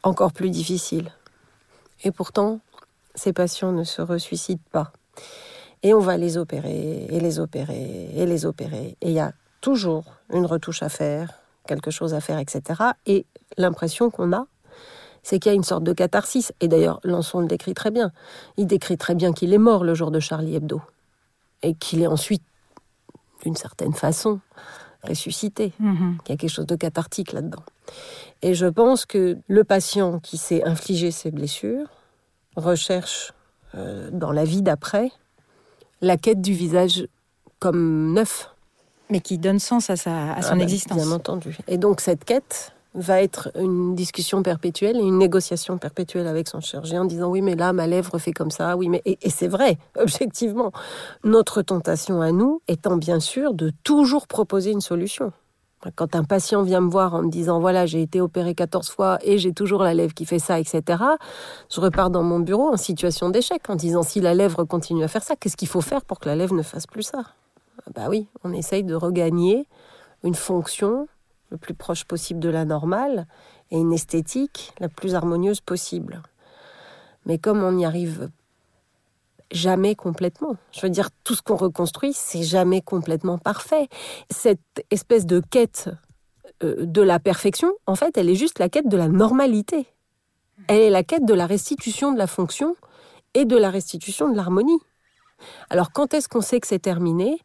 encore 0.01 0.34
plus 0.34 0.49
difficile. 0.49 1.12
Et 2.04 2.12
pourtant, 2.12 2.60
ces 3.13 3.34
patients 3.34 3.71
ne 3.71 3.84
se 3.84 4.01
resuicident 4.01 4.63
pas. 4.71 4.91
Et 5.84 5.94
on 5.94 6.00
va 6.00 6.18
les 6.18 6.38
opérer, 6.38 7.06
et 7.10 7.20
les 7.20 7.40
opérer, 7.40 8.10
et 8.14 8.26
les 8.26 8.46
opérer. 8.46 8.98
Et 9.02 9.10
il 9.10 9.14
y 9.14 9.20
a 9.20 9.34
toujours 9.62 10.06
une 10.32 10.46
retouche 10.46 10.84
à 10.84 10.90
faire, 10.90 11.34
quelque 11.68 11.92
chose 11.92 12.14
à 12.14 12.22
faire, 12.22 12.40
etc. 12.40 12.82
Et 13.06 13.26
l'impression 13.58 14.10
qu'on 14.10 14.34
a, 14.34 14.48
c'est 15.24 15.40
qu'il 15.40 15.52
y 15.52 15.54
a 15.54 15.56
une 15.56 15.64
sorte 15.64 15.84
de 15.84 15.94
catharsis. 15.94 16.54
Et 16.62 16.68
d'ailleurs, 16.68 17.00
Lançon 17.04 17.40
le 17.40 17.48
décrit 17.48 17.74
très 17.74 17.92
bien. 17.92 18.12
Il 18.58 18.68
décrit 18.68 18.98
très 18.98 19.16
bien 19.16 19.34
qu'il 19.34 19.54
est 19.54 19.60
mort 19.60 19.84
le 19.84 19.96
jour 19.96 20.12
de 20.12 20.20
Charlie 20.20 20.56
Hebdo. 20.56 20.82
Et 21.64 21.74
qu'il 21.74 22.02
est 22.04 22.08
ensuite, 22.08 22.44
d'une 23.44 23.56
certaine 23.56 23.94
façon, 23.94 24.40
ressuscité. 25.04 25.74
Mm-hmm. 25.82 26.18
Il 26.26 26.30
y 26.30 26.34
a 26.34 26.38
quelque 26.38 26.48
chose 26.48 26.68
de 26.68 26.76
cathartique 26.76 27.32
là-dedans. 27.32 27.64
Et 28.42 28.54
je 28.54 28.68
pense 28.68 29.06
que 29.06 29.38
le 29.48 29.64
patient 29.64 30.20
qui 30.20 30.38
s'est 30.38 30.64
infligé 30.64 31.10
ces 31.10 31.32
blessures 31.32 31.88
recherche 32.56 33.34
euh, 33.74 34.10
dans 34.12 34.32
la 34.32 34.46
vie 34.46 34.62
d'après 34.62 35.12
la 36.06 36.18
quête 36.18 36.41
du 36.41 36.54
visage 36.54 37.08
comme 37.60 38.13
neuf. 38.13 38.52
Mais 39.10 39.20
qui 39.20 39.38
donne 39.38 39.60
sens 39.60 39.89
à, 39.89 39.96
sa, 39.96 40.34
à 40.34 40.41
son 40.41 40.54
ah 40.54 40.56
bah, 40.56 40.63
existence. 40.63 40.98
Bien 40.98 41.12
entendu. 41.12 41.58
Et 41.68 41.78
donc 41.78 42.02
cette 42.02 42.26
quête 42.26 42.74
va 42.96 43.22
être 43.22 43.52
une 43.60 43.94
discussion 43.94 44.41
perpétuelle 44.41 44.98
et 44.98 45.04
une 45.04 45.18
négociation 45.18 45.78
perpétuelle 45.78 46.28
avec 46.28 46.48
son 46.48 46.62
chirurgien 46.62 47.02
en 47.02 47.06
disant 47.06 47.28
oui 47.28 47.41
mais 47.41 47.56
là 47.56 47.74
ma 47.74 47.88
lèvre 47.88 48.18
fait 48.18 48.32
comme 48.32 48.52
ça, 48.52 48.78
oui 48.78 48.88
mais 48.88 49.02
et, 49.06 49.18
et 49.22 49.30
c'est 49.30 49.48
vrai 49.48 49.78
objectivement. 50.00 50.72
Notre 51.24 51.62
tentation 51.62 52.22
à 52.22 52.32
nous 52.32 52.62
étant 52.68 52.98
bien 52.98 53.20
sûr 53.20 53.54
de 53.54 53.72
toujours 53.84 54.28
proposer 54.28 54.72
une 54.72 54.82
solution. 54.82 55.32
Quand 55.95 56.15
un 56.15 56.24
patient 56.24 56.63
vient 56.63 56.82
me 56.82 56.89
voir 56.89 57.13
en 57.13 57.21
me 57.24 57.30
disant 57.30 57.60
voilà 57.60 57.86
j'ai 57.86 58.02
été 58.02 58.21
opéré 58.21 58.56
14 58.56 58.89
fois 58.89 59.19
et 59.21 59.38
j'ai 59.38 59.54
toujours 59.54 59.84
la 59.84 59.93
lèvre 59.93 60.13
qui 60.13 60.26
fait 60.26 60.39
ça, 60.39 60.60
etc. 60.60 60.82
Je 61.69 61.80
repars 61.80 62.10
dans 62.10 62.24
mon 62.24 62.39
bureau 62.39 62.69
en 62.69 62.78
situation 62.78 63.30
d'échec 63.30 63.69
en 63.69 63.76
disant 63.76 64.04
si 64.04 64.21
la 64.21 64.34
lèvre 64.34 64.63
continue 64.63 65.04
à 65.04 65.08
faire 65.08 65.24
ça, 65.24 65.36
qu'est-ce 65.36 65.58
qu'il 65.58 65.67
faut 65.67 65.82
faire 65.82 66.04
pour 66.04 66.19
que 66.19 66.28
la 66.28 66.36
lèvre 66.36 66.56
ne 66.56 66.63
fasse 66.63 66.88
plus 66.88 67.04
ça? 67.04 67.24
Bah 67.93 68.08
oui, 68.10 68.28
on 68.43 68.52
essaye 68.54 68.84
de 68.84 68.95
regagner 68.95 69.67
une 70.24 70.34
fonction 70.34 71.08
le 71.52 71.58
plus 71.58 71.74
proche 71.74 72.06
possible 72.06 72.39
de 72.39 72.50
la 72.50 72.65
normale 72.65 73.28
et 73.69 73.78
une 73.78 73.93
esthétique 73.93 74.74
la 74.80 74.89
plus 74.89 75.13
harmonieuse 75.13 75.62
possible. 75.62 76.24
Mais 77.26 77.38
comme 77.38 77.63
on 77.63 77.74
n'y 77.74 77.86
arrive 77.86 78.30
jamais 79.52 79.96
complètement. 79.96 80.56
Je 80.72 80.82
veux 80.82 80.90
dire, 80.90 81.10
tout 81.24 81.36
ce 81.36 81.42
qu'on 81.42 81.56
reconstruit, 81.56 82.14
c'est 82.14 82.44
jamais 82.44 82.82
complètement 82.82 83.38
parfait. 83.38 83.88
Cette 84.30 84.60
espèce 84.92 85.26
de 85.26 85.40
quête 85.40 85.90
euh, 86.64 86.86
de 86.86 87.02
la 87.02 87.20
perfection, 87.20 87.72
en 87.86 87.96
fait, 87.96 88.18
elle 88.18 88.30
est 88.30 88.36
juste 88.36 88.60
la 88.60 88.70
quête 88.70 88.88
de 88.88 88.98
la 88.98 89.08
normalité. 89.08 89.88
Elle 90.68 90.82
est 90.82 90.90
la 90.90 91.04
quête 91.04 91.26
de 91.26 91.34
la 91.34 91.46
restitution 91.46 92.12
de 92.12 92.18
la 92.18 92.28
fonction 92.28 92.76
et 93.34 93.46
de 93.46 93.58
la 93.58 93.70
restitution 93.70 94.30
de 94.30 94.36
l'harmonie. 94.36 94.80
Alors 95.70 95.92
quand 95.92 96.14
est-ce 96.14 96.30
qu'on 96.30 96.42
sait 96.42 96.60
que 96.60 96.68
c'est 96.68 96.80
terminé? 96.80 97.38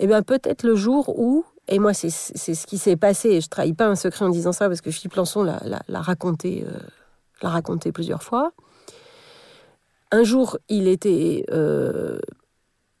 Eh 0.00 0.06
bien 0.06 0.22
peut-être 0.22 0.64
le 0.64 0.74
jour 0.74 1.18
où, 1.18 1.44
et 1.68 1.78
moi 1.78 1.94
c'est 1.94 2.10
ce 2.10 2.66
qui 2.66 2.78
s'est 2.78 2.96
passé, 2.96 3.28
et 3.30 3.40
je 3.40 3.48
trahis 3.48 3.74
pas 3.74 3.86
un 3.86 3.94
secret 3.94 4.24
en 4.24 4.28
disant 4.28 4.52
ça 4.52 4.68
parce 4.68 4.80
que 4.80 4.90
Philippe 4.90 5.14
Lançon 5.14 5.44
l'a 5.44 6.00
raconté, 6.00 6.64
euh, 6.66 6.78
raconté 7.40 7.92
plusieurs 7.92 8.22
fois, 8.22 8.52
un 10.10 10.22
jour, 10.22 10.58
il 10.68 10.88
était 10.88 11.44
euh, 11.50 12.18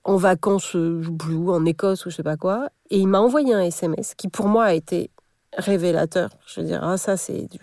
en 0.04 0.16
vacances, 0.16 0.74
ou 0.74 1.50
en 1.50 1.64
Écosse 1.64 2.06
ou 2.06 2.10
je 2.10 2.16
sais 2.16 2.22
pas 2.22 2.36
quoi, 2.36 2.68
et 2.90 2.98
il 2.98 3.08
m'a 3.08 3.20
envoyé 3.20 3.54
un 3.54 3.62
SMS 3.62 4.14
qui 4.14 4.28
pour 4.28 4.46
moi 4.46 4.64
a 4.64 4.74
été 4.74 5.10
révélateur. 5.56 6.30
Je 6.46 6.60
veux 6.60 6.66
dire, 6.66 6.82
ah, 6.82 6.96
ça 6.96 7.16
c'est 7.16 7.46
du 7.50 7.60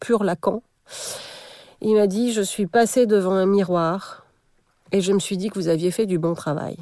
pur 0.00 0.24
Lacan. 0.24 0.62
Il 1.80 1.94
m'a 1.94 2.06
dit, 2.06 2.32
je 2.32 2.42
suis 2.42 2.66
passé 2.66 3.06
devant 3.06 3.32
un 3.32 3.46
miroir 3.46 4.26
et 4.92 5.00
je 5.00 5.12
me 5.12 5.18
suis 5.18 5.36
dit 5.36 5.48
que 5.48 5.54
vous 5.54 5.68
aviez 5.68 5.90
fait 5.90 6.06
du 6.06 6.18
bon 6.18 6.34
travail. 6.34 6.76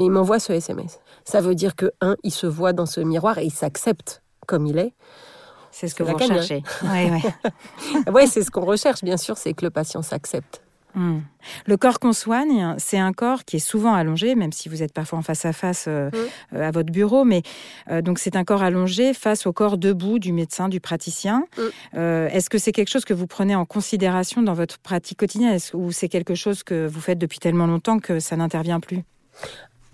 Et 0.00 0.04
il 0.04 0.10
m'envoie 0.10 0.38
ce 0.38 0.52
SMS. 0.52 0.98
Ça 1.24 1.40
veut 1.40 1.54
dire 1.54 1.76
que, 1.76 1.92
un, 2.00 2.16
il 2.22 2.32
se 2.32 2.46
voit 2.46 2.72
dans 2.72 2.86
ce 2.86 3.00
miroir 3.00 3.38
et 3.38 3.44
il 3.44 3.52
s'accepte 3.52 4.22
comme 4.46 4.66
il 4.66 4.78
est. 4.78 4.92
C'est 5.70 5.88
ce 5.88 5.94
que 5.94 6.02
vous 6.02 6.14
recherchez. 6.14 6.62
Oui, 6.82 7.10
ouais. 8.12 8.26
c'est 8.26 8.42
ce 8.42 8.50
qu'on 8.50 8.64
recherche, 8.64 9.02
bien 9.02 9.16
sûr, 9.16 9.36
c'est 9.36 9.54
que 9.54 9.64
le 9.64 9.70
patient 9.70 10.02
s'accepte. 10.02 10.63
Hmm. 10.94 11.20
Le 11.66 11.76
corps 11.76 11.98
qu'on 11.98 12.12
soigne, 12.12 12.74
c'est 12.78 12.98
un 12.98 13.12
corps 13.12 13.44
qui 13.44 13.56
est 13.56 13.60
souvent 13.60 13.94
allongé, 13.94 14.34
même 14.34 14.52
si 14.52 14.68
vous 14.68 14.82
êtes 14.82 14.92
parfois 14.92 15.18
en 15.18 15.22
face 15.22 15.44
à 15.44 15.52
face 15.52 15.86
euh, 15.88 16.08
hmm. 16.10 16.56
euh, 16.56 16.68
à 16.68 16.70
votre 16.70 16.92
bureau, 16.92 17.24
mais 17.24 17.42
euh, 17.90 18.00
donc 18.00 18.18
c'est 18.18 18.36
un 18.36 18.44
corps 18.44 18.62
allongé 18.62 19.12
face 19.12 19.46
au 19.46 19.52
corps 19.52 19.76
debout 19.76 20.18
du 20.18 20.32
médecin, 20.32 20.68
du 20.68 20.80
praticien. 20.80 21.44
Hmm. 21.58 21.98
Est-ce 21.98 22.48
que 22.50 22.58
c'est 22.58 22.72
quelque 22.72 22.90
chose 22.90 23.04
que 23.04 23.14
vous 23.14 23.26
prenez 23.26 23.54
en 23.54 23.64
considération 23.64 24.42
dans 24.42 24.54
votre 24.54 24.78
pratique 24.78 25.18
quotidienne? 25.18 25.58
Ou 25.74 25.92
c'est 25.92 26.08
quelque 26.08 26.34
chose 26.34 26.62
que 26.62 26.86
vous 26.86 27.00
faites 27.00 27.18
depuis 27.18 27.38
tellement 27.38 27.66
longtemps 27.66 27.98
que 27.98 28.20
ça 28.20 28.36
n'intervient 28.36 28.80
plus? 28.80 29.02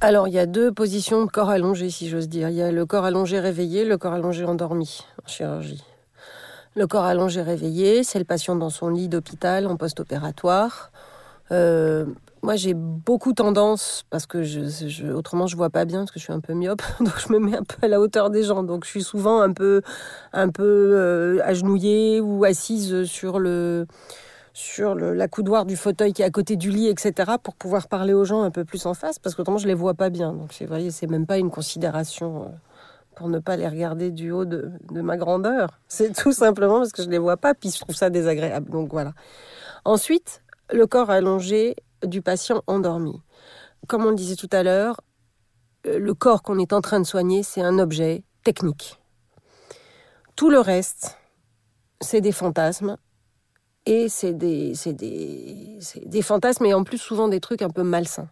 Alors, 0.01 0.29
il 0.29 0.35
y 0.35 0.39
a 0.39 0.47
deux 0.47 0.73
positions 0.73 1.25
de 1.25 1.31
corps 1.31 1.51
allongé, 1.51 1.91
si 1.91 2.09
j'ose 2.09 2.29
dire. 2.29 2.49
Il 2.49 2.57
y 2.57 2.63
a 2.63 2.73
le 2.73 2.87
corps 2.87 3.05
allongé 3.05 3.39
réveillé, 3.39 3.85
le 3.85 3.99
corps 3.99 4.15
allongé 4.15 4.45
endormi 4.45 5.05
en 5.23 5.29
chirurgie. 5.29 5.85
Le 6.77 6.87
corps 6.87 7.05
allongé 7.05 7.43
réveillé, 7.43 8.05
c'est 8.05 8.21
le 8.21 8.25
patient 8.25 8.55
dans 8.55 8.71
son 8.71 8.89
lit 8.89 9.09
d'hôpital 9.09 9.67
en 9.67 9.77
post-opératoire. 9.77 10.90
Euh, 11.53 12.07
moi, 12.43 12.57
j'ai 12.57 12.73
beaucoup 12.75 13.35
tendance, 13.35 14.05
parce 14.09 14.25
que 14.27 14.43
je, 14.43 15.13
autrement 15.13 15.47
je 15.47 15.57
vois 15.57 15.69
pas 15.69 15.85
bien, 15.85 16.01
parce 16.01 16.11
que 16.11 16.19
je 16.19 16.25
suis 16.25 16.33
un 16.33 16.41
peu 16.41 16.55
myope, 16.55 16.83
donc 17.01 17.19
je 17.19 17.33
me 17.33 17.39
mets 17.39 17.57
un 17.57 17.65
peu 17.65 17.77
à 17.83 17.89
la 17.89 18.01
hauteur 18.01 18.31
des 18.31 18.43
gens. 18.43 18.63
Donc 18.63 18.85
je 18.85 18.91
suis 18.91 19.03
souvent 19.03 19.41
un 19.41 19.53
peu, 19.53 19.83
un 20.33 20.49
peu 20.49 20.63
euh, 20.65 21.41
agenouillée 21.45 22.21
ou 22.21 22.45
assise 22.45 23.05
sur 23.05 23.39
le, 23.39 23.87
sur 24.55 24.95
l'accoudoir 24.95 25.67
du 25.67 25.77
fauteuil 25.77 26.13
qui 26.13 26.23
est 26.23 26.25
à 26.25 26.31
côté 26.31 26.57
du 26.57 26.71
lit, 26.71 26.89
etc., 26.89 27.33
pour 27.43 27.55
pouvoir 27.55 27.89
parler 27.89 28.15
aux 28.15 28.25
gens 28.25 28.43
un 28.43 28.51
peu 28.51 28.65
plus 28.65 28.87
en 28.87 28.95
face, 28.95 29.19
parce 29.19 29.35
qu'autrement 29.35 29.59
je 29.59 29.67
les 29.67 29.75
vois 29.75 29.95
pas 29.95 30.09
bien. 30.09 30.33
Donc 30.33 30.55
vous 30.59 30.67
voyez, 30.67 30.91
c'est 30.91 31.07
même 31.07 31.27
pas 31.27 31.37
une 31.37 31.51
considération 31.51 32.45
euh, 32.45 32.47
pour 33.17 33.29
ne 33.29 33.39
pas 33.39 33.57
les 33.57 33.69
regarder 33.69 34.11
du 34.11 34.31
haut 34.31 34.47
de, 34.47 34.71
de 34.91 35.01
ma 35.03 35.19
grandeur. 35.19 35.79
C'est 35.89 36.15
tout 36.17 36.33
simplement 36.33 36.79
parce 36.79 36.93
que 36.93 37.03
je 37.03 37.11
les 37.11 37.19
vois 37.19 37.37
pas, 37.37 37.53
puis 37.55 37.71
je 37.71 37.81
trouve 37.81 37.95
ça 37.95 38.09
désagréable. 38.09 38.71
Donc 38.71 38.93
voilà. 38.93 39.13
Ensuite, 39.85 40.43
le 40.73 40.87
corps 40.87 41.11
allongé 41.11 41.77
du 42.05 42.23
patient 42.23 42.63
endormi. 42.67 43.21
Comme 43.87 44.05
on 44.05 44.11
le 44.11 44.17
disait 44.17 44.37
tout 44.37 44.49
à 44.53 44.63
l'heure, 44.63 45.01
euh, 45.87 45.99
le 45.99 46.15
corps 46.15 46.43
qu'on 46.43 46.59
est 46.59 46.73
en 46.73 46.81
train 46.81 47.01
de 47.01 47.07
soigner, 47.07 47.43
c'est 47.43 47.63
un 47.63 47.79
objet 47.79 48.23
technique. 48.45 48.99
Tout 50.37 50.51
le 50.51 50.61
reste, 50.61 51.19
c'est 52.01 52.21
des 52.21 52.33
fantasmes. 52.33 52.97
Et 53.87 54.09
c'est 54.09 54.35
des, 54.35 54.75
des, 54.87 55.79
des 56.05 56.23
fantasmes 56.23 56.67
et 56.67 56.75
en 56.75 56.85
plus 56.85 56.99
souvent 56.99 57.29
des 57.29 57.41
trucs 57.41 57.63
un 57.63 57.71
peu 57.71 57.83
malsains. 57.83 58.29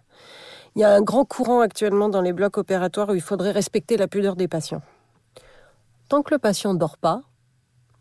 Il 0.76 0.82
y 0.82 0.84
a 0.84 0.92
un 0.92 1.00
grand 1.00 1.24
courant 1.24 1.60
actuellement 1.60 2.10
dans 2.10 2.20
les 2.20 2.34
blocs 2.34 2.58
opératoires 2.58 3.08
où 3.08 3.14
il 3.14 3.22
faudrait 3.22 3.50
respecter 3.50 3.96
la 3.96 4.08
pudeur 4.08 4.36
des 4.36 4.46
patients. 4.46 4.82
Tant 6.10 6.22
que 6.22 6.34
le 6.34 6.38
patient 6.38 6.74
ne 6.74 6.78
dort 6.78 6.98
pas, 6.98 7.22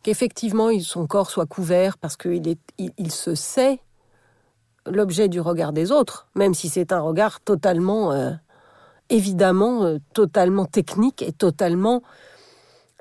qu'effectivement 0.04 0.70
son 0.82 1.08
corps 1.08 1.32
soit 1.32 1.46
couvert 1.46 1.98
parce 1.98 2.18
qu'il 2.18 2.58
il 2.78 3.12
se 3.12 3.34
sait 3.34 3.80
l'objet 4.92 5.28
du 5.28 5.40
regard 5.40 5.74
des 5.74 5.92
autres, 5.92 6.28
même 6.36 6.54
si 6.54 6.70
c'est 6.70 6.92
un 6.92 7.00
regard 7.00 7.40
totalement, 7.42 8.12
euh, 8.12 8.32
évidemment, 9.10 9.84
euh, 9.84 9.98
totalement 10.14 10.66
technique 10.66 11.22
et 11.22 11.32
totalement 11.32 12.02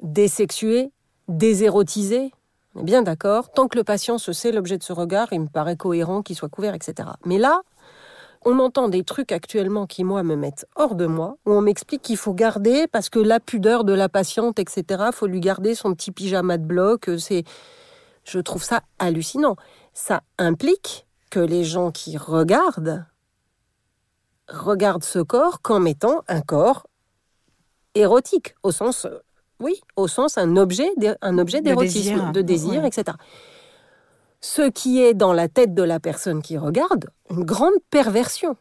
désexué, 0.03 0.91
désérotisé. 1.29 2.33
On 2.75 2.81
est 2.81 2.85
bien 2.85 3.03
d'accord. 3.03 3.51
Tant 3.51 3.69
que 3.69 3.79
le 3.79 3.85
patient 3.85 4.19
se 4.19 4.33
sait 4.33 4.53
l'objet 4.53 4.79
de 4.79 4.83
ce 4.83 4.93
regard, 4.93 5.29
il 5.33 5.41
me 5.41 5.49
paraît 5.49 5.77
cohérent 5.77 6.23
qu'il 6.23 6.37
soit 6.37 6.49
couvert, 6.51 6.75
etc. 6.75 7.09
Mais 7.25 7.39
là, 7.39 7.63
on 8.45 8.59
entend 8.59 8.89
des 8.89 9.03
trucs 9.03 9.33
actuellement 9.33 9.87
qui, 9.87 10.05
moi, 10.05 10.23
me 10.23 10.37
mettent 10.37 10.67
hors 10.77 10.95
de 10.95 11.07
moi, 11.07 11.37
où 11.47 11.53
on 11.53 11.63
m'explique 11.63 12.03
qu'il 12.03 12.17
faut 12.17 12.35
garder, 12.35 12.87
parce 12.87 13.09
que 13.09 13.19
la 13.19 13.41
pudeur 13.41 13.83
de 13.85 13.93
la 13.93 14.09
patiente, 14.09 14.59
etc., 14.59 15.07
faut 15.13 15.27
lui 15.27 15.41
garder 15.41 15.75
son 15.75 15.95
petit 15.95 16.13
pyjama 16.13 16.59
de 16.59 16.65
bloc. 16.65 17.09
euh, 17.09 17.19
C'est, 17.19 17.45
Je 18.25 18.39
trouve 18.39 18.63
ça 18.63 18.83
hallucinant. 18.99 19.57
Ça 19.95 20.21
implique 20.39 21.06
que 21.31 21.41
les 21.41 21.65
gens 21.65 21.91
qui 21.91 22.17
regardent 22.17 23.05
regardent 24.49 25.05
ce 25.05 25.19
corps 25.19 25.61
comme 25.61 25.87
étant 25.87 26.23
un 26.29 26.41
corps 26.41 26.87
érotique, 27.95 28.55
au 28.63 28.71
sens, 28.71 29.07
euh, 29.07 29.19
oui, 29.61 29.81
au 29.97 30.07
sens 30.07 30.39
un 30.39 30.57
objet, 30.57 30.89
un 31.23 31.33
d'érotisme, 31.35 31.99
désir. 32.15 32.33
de 32.33 32.43
désir, 32.43 32.83
Ouais. 32.83 32.89
etc. 32.89 33.17
Ce 34.41 34.63
qui 34.69 35.03
est 35.03 35.15
dans 35.15 35.33
la 35.33 35.49
tête 35.49 35.75
de 35.75 35.83
la 35.83 35.99
personne 35.99 36.43
qui 36.43 36.59
regarde, 36.59 37.11
une 37.31 37.45
grande 37.45 37.75
perversion. 37.91 38.57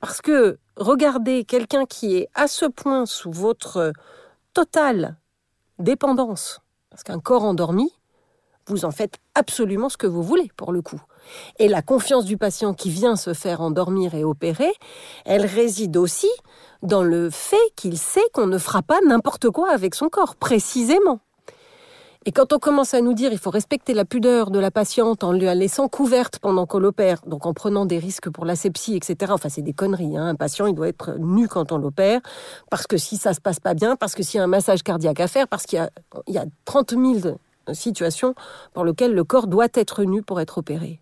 Parce 0.00 0.20
que 0.20 0.58
regarder 0.76 1.44
quelqu'un 1.44 1.86
qui 1.86 2.16
est 2.16 2.28
à 2.34 2.46
ce 2.48 2.66
point 2.66 3.06
sous 3.06 3.30
votre 3.32 3.92
totale 4.54 5.16
dépendance, 5.78 6.60
parce 6.90 7.02
qu'un 7.02 7.20
corps 7.20 7.44
endormi, 7.44 7.90
vous 8.66 8.84
en 8.84 8.90
faites 8.90 9.18
absolument 9.34 9.88
ce 9.88 9.96
que 9.96 10.06
vous 10.06 10.22
voulez 10.22 10.50
pour 10.56 10.72
le 10.72 10.82
coup. 10.82 11.00
Et 11.58 11.68
la 11.68 11.82
confiance 11.82 12.24
du 12.24 12.36
patient 12.36 12.74
qui 12.74 12.90
vient 12.90 13.16
se 13.16 13.34
faire 13.34 13.60
endormir 13.60 14.14
et 14.14 14.24
opérer, 14.24 14.72
elle 15.24 15.46
réside 15.46 15.96
aussi 15.96 16.30
dans 16.82 17.02
le 17.02 17.30
fait 17.30 17.56
qu'il 17.76 17.98
sait 17.98 18.28
qu'on 18.32 18.46
ne 18.46 18.58
fera 18.58 18.82
pas 18.82 19.00
n'importe 19.06 19.50
quoi 19.50 19.70
avec 19.72 19.94
son 19.94 20.08
corps, 20.08 20.36
précisément. 20.36 21.20
Et 22.26 22.32
quand 22.32 22.52
on 22.52 22.58
commence 22.58 22.94
à 22.94 23.00
nous 23.00 23.14
dire 23.14 23.32
il 23.32 23.38
faut 23.38 23.50
respecter 23.50 23.94
la 23.94 24.04
pudeur 24.04 24.50
de 24.50 24.58
la 24.58 24.70
patiente 24.70 25.24
en 25.24 25.32
la 25.32 25.54
laissant 25.54 25.88
couverte 25.88 26.38
pendant 26.40 26.66
qu'on 26.66 26.78
l'opère, 26.78 27.22
donc 27.26 27.46
en 27.46 27.54
prenant 27.54 27.86
des 27.86 27.98
risques 27.98 28.28
pour 28.28 28.44
l'asepsie, 28.44 28.96
etc. 28.96 29.32
Enfin, 29.32 29.48
c'est 29.48 29.62
des 29.62 29.72
conneries. 29.72 30.16
Hein. 30.16 30.26
Un 30.26 30.34
patient, 30.34 30.66
il 30.66 30.74
doit 30.74 30.88
être 30.88 31.16
nu 31.18 31.48
quand 31.48 31.72
on 31.72 31.78
l'opère, 31.78 32.20
parce 32.70 32.86
que 32.86 32.96
si 32.96 33.16
ça 33.16 33.32
se 33.32 33.40
passe 33.40 33.60
pas 33.60 33.74
bien, 33.74 33.96
parce 33.96 34.14
que 34.14 34.22
s'il 34.22 34.38
y 34.38 34.40
a 34.40 34.44
un 34.44 34.48
massage 34.48 34.82
cardiaque 34.82 35.20
à 35.20 35.28
faire, 35.28 35.48
parce 35.48 35.64
qu'il 35.64 35.78
y 35.78 35.80
a, 35.80 35.90
y 36.26 36.38
a 36.38 36.44
30 36.66 36.90
000 36.90 37.38
situations 37.72 38.34
pour 38.74 38.84
lesquelles 38.84 39.14
le 39.14 39.24
corps 39.24 39.46
doit 39.46 39.68
être 39.74 40.04
nu 40.04 40.22
pour 40.22 40.40
être 40.40 40.58
opéré. 40.58 41.00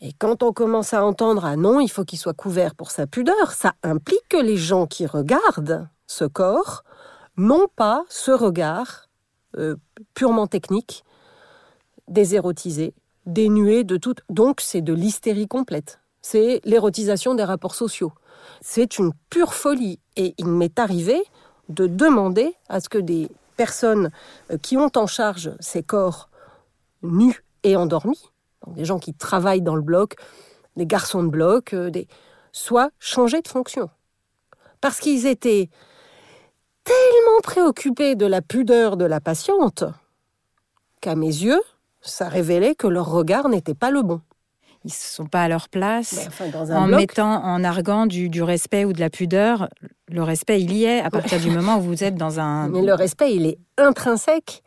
Et 0.00 0.12
quand 0.12 0.42
on 0.42 0.52
commence 0.52 0.92
à 0.92 1.04
entendre 1.04 1.44
ah 1.44 1.56
non, 1.56 1.80
il 1.80 1.88
faut 1.88 2.04
qu'il 2.04 2.18
soit 2.18 2.34
couvert 2.34 2.74
pour 2.74 2.90
sa 2.90 3.06
pudeur, 3.06 3.52
ça 3.52 3.74
implique 3.82 4.28
que 4.28 4.36
les 4.36 4.56
gens 4.56 4.86
qui 4.86 5.06
regardent 5.06 5.88
ce 6.06 6.24
corps 6.24 6.84
n'ont 7.36 7.68
pas 7.74 8.04
ce 8.08 8.30
regard 8.30 9.08
euh, 9.56 9.76
purement 10.14 10.46
technique, 10.46 11.04
désérotisé, 12.08 12.94
dénué 13.24 13.84
de 13.84 13.96
toute. 13.96 14.20
Donc 14.28 14.60
c'est 14.60 14.82
de 14.82 14.92
l'hystérie 14.92 15.48
complète. 15.48 16.00
C'est 16.20 16.60
l'érotisation 16.64 17.34
des 17.34 17.44
rapports 17.44 17.74
sociaux. 17.74 18.12
C'est 18.60 18.98
une 18.98 19.12
pure 19.30 19.54
folie. 19.54 19.98
Et 20.16 20.34
il 20.38 20.46
m'est 20.46 20.78
arrivé 20.78 21.22
de 21.68 21.86
demander 21.86 22.54
à 22.68 22.80
ce 22.80 22.88
que 22.88 22.98
des 22.98 23.28
personnes 23.56 24.10
euh, 24.50 24.58
qui 24.58 24.76
ont 24.76 24.90
en 24.96 25.06
charge 25.06 25.52
ces 25.60 25.82
corps 25.82 26.28
nus 27.02 27.44
et 27.62 27.76
endormis, 27.76 28.30
donc 28.64 28.74
des 28.74 28.84
gens 28.84 28.98
qui 28.98 29.12
travaillent 29.14 29.62
dans 29.62 29.76
le 29.76 29.82
bloc, 29.82 30.14
des 30.76 30.86
garçons 30.86 31.22
de 31.22 31.28
bloc, 31.28 31.72
euh, 31.74 31.90
des... 31.90 32.06
soient 32.52 32.90
changés 32.98 33.42
de 33.42 33.48
fonction. 33.48 33.90
Parce 34.80 35.00
qu'ils 35.00 35.26
étaient 35.26 35.68
tellement 36.84 37.40
préoccupés 37.42 38.14
de 38.14 38.26
la 38.26 38.42
pudeur 38.42 38.96
de 38.96 39.04
la 39.04 39.20
patiente 39.20 39.84
qu'à 41.00 41.14
mes 41.14 41.26
yeux, 41.26 41.60
ça 42.00 42.28
révélait 42.28 42.74
que 42.74 42.86
leur 42.86 43.10
regard 43.10 43.48
n'était 43.48 43.74
pas 43.74 43.90
le 43.90 44.02
bon. 44.02 44.20
Ils 44.84 44.88
ne 44.88 44.92
sont 44.92 45.26
pas 45.26 45.42
à 45.42 45.48
leur 45.48 45.68
place. 45.68 46.26
Enfin, 46.28 46.44
un 46.54 46.76
en 46.76 46.86
bloc- 46.86 47.00
mettant, 47.00 47.42
en 47.42 47.64
arguant 47.64 48.06
du, 48.06 48.28
du 48.28 48.42
respect 48.42 48.84
ou 48.84 48.92
de 48.92 49.00
la 49.00 49.10
pudeur, 49.10 49.68
le 50.08 50.22
respect, 50.22 50.60
il 50.62 50.72
y 50.72 50.84
est 50.84 51.00
à 51.00 51.10
partir 51.10 51.40
du 51.40 51.50
moment 51.50 51.78
où 51.78 51.80
vous 51.80 52.04
êtes 52.04 52.14
dans 52.14 52.38
un... 52.38 52.68
Mais 52.70 52.82
le 52.82 52.94
respect, 52.94 53.34
il 53.34 53.46
est 53.46 53.58
intrinsèque 53.78 54.62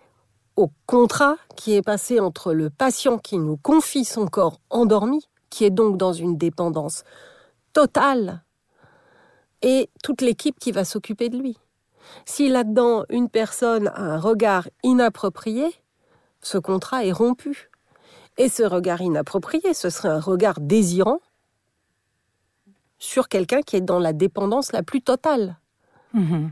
au 0.59 0.73
contrat 0.85 1.37
qui 1.55 1.73
est 1.75 1.81
passé 1.81 2.19
entre 2.19 2.53
le 2.53 2.69
patient 2.69 3.17
qui 3.17 3.37
nous 3.37 3.55
confie 3.55 4.03
son 4.03 4.27
corps 4.27 4.59
endormi, 4.69 5.25
qui 5.49 5.63
est 5.63 5.69
donc 5.69 5.95
dans 5.95 6.11
une 6.11 6.37
dépendance 6.37 7.05
totale, 7.71 8.43
et 9.61 9.89
toute 10.03 10.19
l'équipe 10.19 10.59
qui 10.59 10.73
va 10.73 10.83
s'occuper 10.83 11.29
de 11.29 11.37
lui. 11.37 11.57
Si 12.25 12.49
là-dedans, 12.49 13.05
une 13.09 13.29
personne 13.29 13.87
a 13.87 14.01
un 14.01 14.19
regard 14.19 14.67
inapproprié, 14.83 15.65
ce 16.41 16.57
contrat 16.57 17.05
est 17.05 17.13
rompu. 17.13 17.69
Et 18.37 18.49
ce 18.49 18.63
regard 18.63 19.01
inapproprié, 19.01 19.73
ce 19.73 19.89
serait 19.89 20.09
un 20.09 20.19
regard 20.19 20.59
désirant 20.59 21.19
sur 22.97 23.29
quelqu'un 23.29 23.61
qui 23.61 23.77
est 23.77 23.81
dans 23.81 23.99
la 23.99 24.11
dépendance 24.11 24.73
la 24.73 24.83
plus 24.83 25.01
totale. 25.01 25.57
Mhm. 26.13 26.51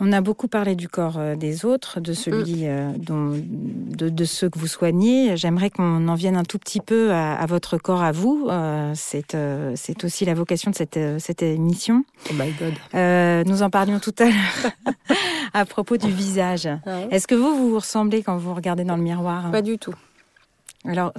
On 0.00 0.12
a 0.12 0.20
beaucoup 0.20 0.48
parlé 0.48 0.74
du 0.74 0.88
corps 0.88 1.18
euh, 1.18 1.36
des 1.36 1.64
autres, 1.64 2.00
de 2.00 2.12
celui 2.12 2.66
euh, 2.66 2.90
dont, 2.96 3.32
de, 3.34 4.08
de 4.08 4.24
ceux 4.24 4.48
que 4.48 4.58
vous 4.58 4.66
soignez. 4.66 5.36
J'aimerais 5.36 5.70
qu'on 5.70 6.08
en 6.08 6.14
vienne 6.14 6.36
un 6.36 6.44
tout 6.44 6.58
petit 6.58 6.80
peu 6.80 7.12
à, 7.12 7.34
à 7.34 7.46
votre 7.46 7.76
corps, 7.78 8.02
à 8.02 8.10
vous. 8.12 8.48
Euh, 8.48 8.92
c'est 8.94 9.34
euh, 9.34 9.72
c'est 9.76 10.04
aussi 10.04 10.24
la 10.24 10.34
vocation 10.34 10.70
de 10.70 10.76
cette, 10.76 10.96
euh, 10.96 11.18
cette 11.18 11.42
émission. 11.42 12.04
Oh 12.30 12.34
my 12.34 12.50
God. 12.52 12.72
Euh, 12.94 13.44
nous 13.44 13.62
en 13.62 13.70
parlions 13.70 13.98
tout 14.00 14.14
à 14.18 14.24
l'heure 14.24 14.72
à 15.54 15.64
propos 15.64 15.96
du 15.96 16.10
visage. 16.10 16.66
Ouais. 16.86 17.08
Est-ce 17.10 17.26
que 17.26 17.34
vous, 17.34 17.54
vous 17.56 17.70
vous 17.70 17.78
ressemblez 17.78 18.22
quand 18.22 18.36
vous 18.36 18.54
regardez 18.54 18.84
dans 18.84 18.96
le 18.96 19.02
miroir 19.02 19.50
Pas 19.50 19.62
du 19.62 19.78
tout. 19.78 19.94
Alors, 20.86 21.12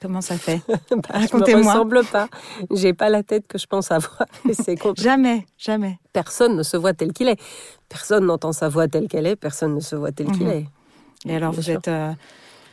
comment 0.00 0.20
ça 0.20 0.36
fait? 0.36 0.60
Bah, 0.68 0.98
je 1.12 1.16
me 1.16 1.20
Racontez-moi. 1.22 1.72
ressemble 1.72 2.04
pas. 2.04 2.28
J'ai 2.70 2.92
pas 2.92 3.08
la 3.08 3.22
tête 3.22 3.46
que 3.48 3.56
je 3.58 3.66
pense 3.66 3.90
avoir. 3.90 4.24
C'est 4.52 4.76
Jamais, 4.96 5.46
jamais. 5.58 5.98
Personne 6.12 6.56
ne 6.56 6.62
se 6.62 6.76
voit 6.76 6.92
tel 6.92 7.12
qu'il 7.12 7.28
est. 7.28 7.40
Personne 7.88 8.26
n'entend 8.26 8.52
sa 8.52 8.68
voix 8.68 8.88
telle 8.88 9.08
qu'elle 9.08 9.26
est. 9.26 9.36
Personne 9.36 9.74
ne 9.74 9.80
se 9.80 9.96
voit 9.96 10.12
tel 10.12 10.30
qu'il 10.32 10.44
Mhm. 10.46 10.52
est. 10.52 10.66
Et 11.26 11.34
alors, 11.34 11.52
vous 11.52 11.62
sûr. 11.62 11.74
êtes 11.74 11.88
euh, 11.88 12.12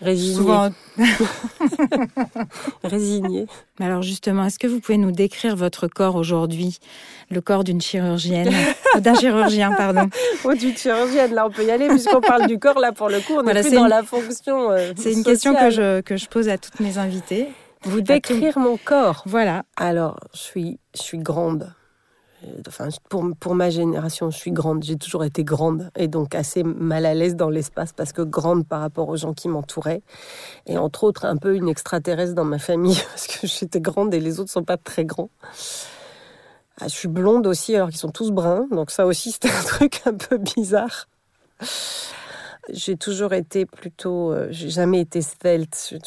Résigné. 0.04 0.36
souvent 0.36 0.70
Résigné. 2.84 3.48
Mais 3.80 3.86
alors 3.86 4.02
justement, 4.02 4.46
est-ce 4.46 4.60
que 4.60 4.68
vous 4.68 4.80
pouvez 4.80 4.98
nous 4.98 5.12
décrire 5.12 5.56
votre 5.56 5.88
corps 5.88 6.16
aujourd'hui, 6.16 6.80
le 7.32 7.42
corps 7.42 7.64
d'une 7.64 7.82
chirurgienne, 7.82 8.52
d'un 9.00 9.16
chirurgien, 9.16 9.72
pardon 9.74 10.10
Oh, 10.44 10.54
du 10.54 10.76
chirurgienne, 10.76 11.34
là, 11.34 11.48
on 11.48 11.50
peut 11.52 11.66
y 11.66 11.72
aller, 11.72 11.88
puisqu'on 11.88 12.22
parle 12.22 12.48
du 12.48 12.60
corps, 12.60 12.80
là, 12.80 12.92
pour 12.92 13.10
le 13.10 13.20
coup, 13.20 13.34
on 13.38 13.44
Voilà, 13.44 13.62
est 13.62 13.64
plus 13.64 13.74
dans 13.76 13.84
une- 13.84 13.90
la 13.90 14.04
fonction. 14.04 14.72
euh, 14.72 14.94
C'est 14.98 15.14
une 15.14 15.24
question 15.24 15.56
que 15.56 15.70
je, 15.70 16.02
que 16.02 16.18
je 16.18 16.28
pose 16.28 16.50
à 16.50 16.58
toutes 16.58 16.80
mes 16.80 16.98
invitées. 16.98 17.48
Vous 17.86 18.02
décrire 18.02 18.60
mon 18.60 18.78
corps. 18.78 19.24
Voilà. 19.26 19.64
Alors, 19.78 20.20
je 20.34 20.40
suis, 20.40 20.80
je 20.96 21.02
suis 21.02 21.18
grande. 21.18 21.74
Euh, 22.44 22.90
pour, 23.10 23.56
ma 23.56 23.70
génération, 23.70 24.30
je 24.30 24.38
suis 24.38 24.52
grande. 24.52 24.84
J'ai 24.84 24.98
toujours 24.98 25.24
été 25.24 25.44
grande 25.44 25.90
et 25.96 26.08
donc 26.08 26.36
assez 26.36 26.64
mal 26.64 27.06
à 27.06 27.14
l'aise 27.14 27.36
dans 27.36 27.50
l'espace 27.50 27.94
parce 27.94 28.14
que 28.14 28.22
grande 28.22 28.68
par 28.68 28.82
rapport 28.82 29.10
aux 29.10 29.18
gens 29.18 29.34
qui 29.34 29.48
m'entouraient. 29.48 30.02
Et 30.66 30.78
entre 30.78 31.04
autres, 31.04 31.26
un 31.26 31.38
peu 31.38 31.56
une 31.56 31.70
extraterrestre 31.70 32.36
dans 32.36 32.46
ma 32.46 32.60
famille 32.60 33.00
parce 33.10 33.28
que 33.28 33.48
j'étais 33.48 33.82
grande 33.82 34.14
et 34.14 34.20
les 34.20 34.40
autres 34.40 34.52
sont 34.52 34.64
pas 34.64 34.78
très 34.78 35.06
grands. 35.06 35.30
Ah, 36.82 36.88
je 36.88 36.94
suis 36.94 37.08
blonde 37.08 37.46
aussi 37.46 37.76
alors 37.76 37.90
qu'ils 37.90 38.00
sont 38.00 38.12
tous 38.12 38.32
bruns. 38.32 38.68
Donc 38.72 38.92
ça 38.92 39.06
aussi, 39.06 39.32
c'était 39.34 39.52
un 39.52 39.64
truc 39.64 40.02
un 40.06 40.14
peu 40.14 40.38
bizarre. 40.38 41.08
J'ai 42.70 42.96
toujours 42.96 43.34
été 43.34 43.66
plutôt, 43.66 44.32
euh, 44.32 44.48
j'ai 44.50 44.70
jamais 44.70 45.02
été 45.02 45.22
svelte. 45.22 45.76
Je 45.76 45.88
suis 45.88 46.00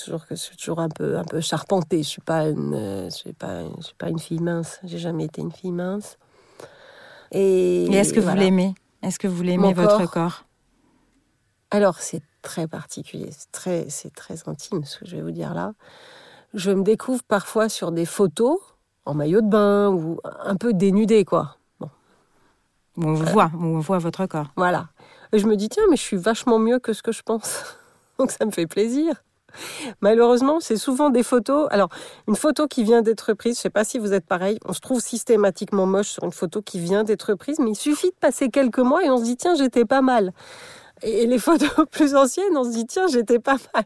toujours, 0.56 0.80
un 0.80 0.88
peu, 0.88 1.40
charpentée. 1.40 2.02
Je 2.02 2.08
suis 2.08 2.22
euh, 2.30 3.10
suis 3.10 3.32
pas, 3.34 3.62
je 3.78 3.82
suis 3.82 3.94
pas 3.94 4.08
une 4.08 4.18
fille 4.18 4.40
mince. 4.40 4.80
J'ai 4.84 4.98
jamais 4.98 5.24
été 5.24 5.42
une 5.42 5.52
fille 5.52 5.72
mince. 5.72 6.16
Et, 7.32 7.84
Et 7.86 7.94
est-ce 7.94 8.12
que 8.12 8.20
vous 8.20 8.34
l'aimez? 8.36 8.74
Est-ce 9.02 9.18
que 9.18 9.28
vous 9.28 9.42
l'aimez 9.42 9.74
votre 9.74 9.98
corps 9.98 10.10
corps? 10.10 10.44
Alors, 11.70 11.98
c'est 11.98 12.22
très 12.42 12.68
particulier, 12.68 13.28
c'est 13.32 13.50
très, 13.50 13.90
c'est 13.90 14.14
très 14.14 14.48
intime 14.48 14.84
ce 14.84 14.98
que 14.98 15.06
je 15.06 15.16
vais 15.16 15.22
vous 15.22 15.32
dire 15.32 15.52
là. 15.52 15.74
Je 16.54 16.70
me 16.70 16.82
découvre 16.82 17.22
parfois 17.24 17.68
sur 17.68 17.90
des 17.92 18.06
photos 18.06 18.58
en 19.04 19.14
maillot 19.14 19.40
de 19.40 19.48
bain 19.48 19.88
ou 19.90 20.20
un 20.24 20.56
peu 20.56 20.72
dénudée, 20.72 21.24
quoi. 21.24 21.58
Bon, 21.80 21.90
on 22.96 23.14
vous 23.14 23.26
voit, 23.26 23.50
on 23.60 23.78
voit 23.80 23.98
votre 23.98 24.26
corps. 24.26 24.52
voilà. 24.56 24.88
Et 25.32 25.38
je 25.38 25.46
me 25.46 25.56
dis, 25.56 25.68
tiens, 25.68 25.82
mais 25.90 25.96
je 25.96 26.02
suis 26.02 26.16
vachement 26.16 26.58
mieux 26.58 26.78
que 26.78 26.92
ce 26.92 27.02
que 27.02 27.12
je 27.12 27.22
pense. 27.22 27.76
Donc 28.18 28.30
ça 28.30 28.44
me 28.46 28.50
fait 28.50 28.66
plaisir. 28.66 29.22
Malheureusement, 30.00 30.60
c'est 30.60 30.76
souvent 30.76 31.10
des 31.10 31.22
photos. 31.22 31.68
Alors, 31.70 31.88
une 32.28 32.36
photo 32.36 32.66
qui 32.66 32.84
vient 32.84 33.02
d'être 33.02 33.34
prise, 33.34 33.56
je 33.56 33.62
sais 33.62 33.70
pas 33.70 33.84
si 33.84 33.98
vous 33.98 34.12
êtes 34.12 34.26
pareil, 34.26 34.58
on 34.64 34.72
se 34.72 34.80
trouve 34.80 35.00
systématiquement 35.00 35.86
moche 35.86 36.08
sur 36.08 36.24
une 36.24 36.32
photo 36.32 36.62
qui 36.62 36.78
vient 36.80 37.04
d'être 37.04 37.34
prise, 37.34 37.58
mais 37.58 37.70
il 37.70 37.76
suffit 37.76 38.08
de 38.08 38.16
passer 38.20 38.48
quelques 38.48 38.78
mois 38.78 39.04
et 39.04 39.10
on 39.10 39.18
se 39.18 39.24
dit, 39.24 39.36
tiens, 39.36 39.54
j'étais 39.54 39.84
pas 39.84 40.02
mal. 40.02 40.32
Et 41.02 41.26
les 41.26 41.38
photos 41.38 41.70
plus 41.90 42.14
anciennes, 42.14 42.56
on 42.56 42.64
se 42.64 42.70
dit, 42.70 42.86
tiens, 42.86 43.06
j'étais 43.06 43.38
pas 43.38 43.56
mal. 43.74 43.84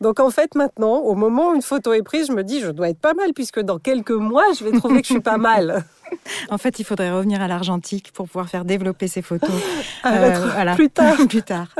Donc 0.00 0.20
en 0.20 0.30
fait, 0.30 0.54
maintenant, 0.54 0.98
au 0.98 1.14
moment 1.14 1.50
où 1.50 1.54
une 1.54 1.62
photo 1.62 1.92
est 1.92 2.02
prise, 2.02 2.28
je 2.28 2.32
me 2.32 2.44
dis, 2.44 2.60
je 2.60 2.70
dois 2.70 2.88
être 2.88 3.00
pas 3.00 3.14
mal, 3.14 3.32
puisque 3.34 3.60
dans 3.60 3.78
quelques 3.78 4.10
mois, 4.10 4.46
je 4.58 4.64
vais 4.64 4.72
trouver 4.78 5.02
que 5.02 5.08
je 5.08 5.12
suis 5.14 5.22
pas 5.22 5.36
mal. 5.38 5.84
En 6.50 6.58
fait, 6.58 6.78
il 6.78 6.84
faudrait 6.84 7.10
revenir 7.12 7.40
à 7.42 7.48
l'argentique 7.48 8.12
pour 8.12 8.26
pouvoir 8.26 8.48
faire 8.48 8.64
développer 8.64 9.08
ces 9.08 9.22
photos. 9.22 9.50
Euh, 10.04 10.50
voilà. 10.52 10.74
plus 10.76 10.88
tard. 10.88 11.16
plus 11.28 11.42
tard. 11.42 11.74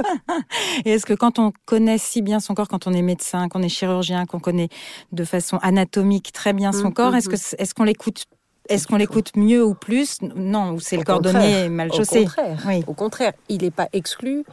Et 0.84 0.90
est-ce 0.90 1.06
que 1.06 1.14
quand 1.14 1.38
on 1.38 1.52
connaît 1.64 1.98
si 1.98 2.22
bien 2.22 2.40
son 2.40 2.54
corps, 2.54 2.66
quand 2.66 2.88
on 2.88 2.92
est 2.92 3.02
médecin, 3.02 3.48
qu'on 3.48 3.62
est 3.62 3.68
chirurgien, 3.68 4.26
qu'on 4.26 4.40
connaît 4.40 4.68
de 5.12 5.24
façon 5.24 5.58
anatomique 5.58 6.32
très 6.32 6.52
bien 6.52 6.72
son 6.72 6.86
Mhm, 6.88 6.94
corps, 6.94 7.14
est-ce 7.14 7.28
mhm. 7.28 7.36
que 7.36 7.62
est-ce 7.62 7.74
qu'on 7.74 7.84
l'écoute 7.84 8.24
est-ce 8.68 8.88
qu'on 8.88 8.96
l'écoute 8.96 9.36
mieux 9.36 9.64
ou 9.64 9.74
plus? 9.74 10.18
Non, 10.34 10.72
ou 10.72 10.80
c'est 10.80 10.96
le 10.96 11.02
Au 11.02 11.04
cordonnier 11.04 11.68
mal 11.68 11.88
Au 11.92 11.96
chaussé. 11.98 12.24
contraire, 12.24 12.58
Oui. 12.66 12.82
au 12.88 12.94
contraire, 12.94 13.32
il 13.48 13.62
n'est 13.62 13.70
pas 13.70 13.88
exclu 13.92 14.44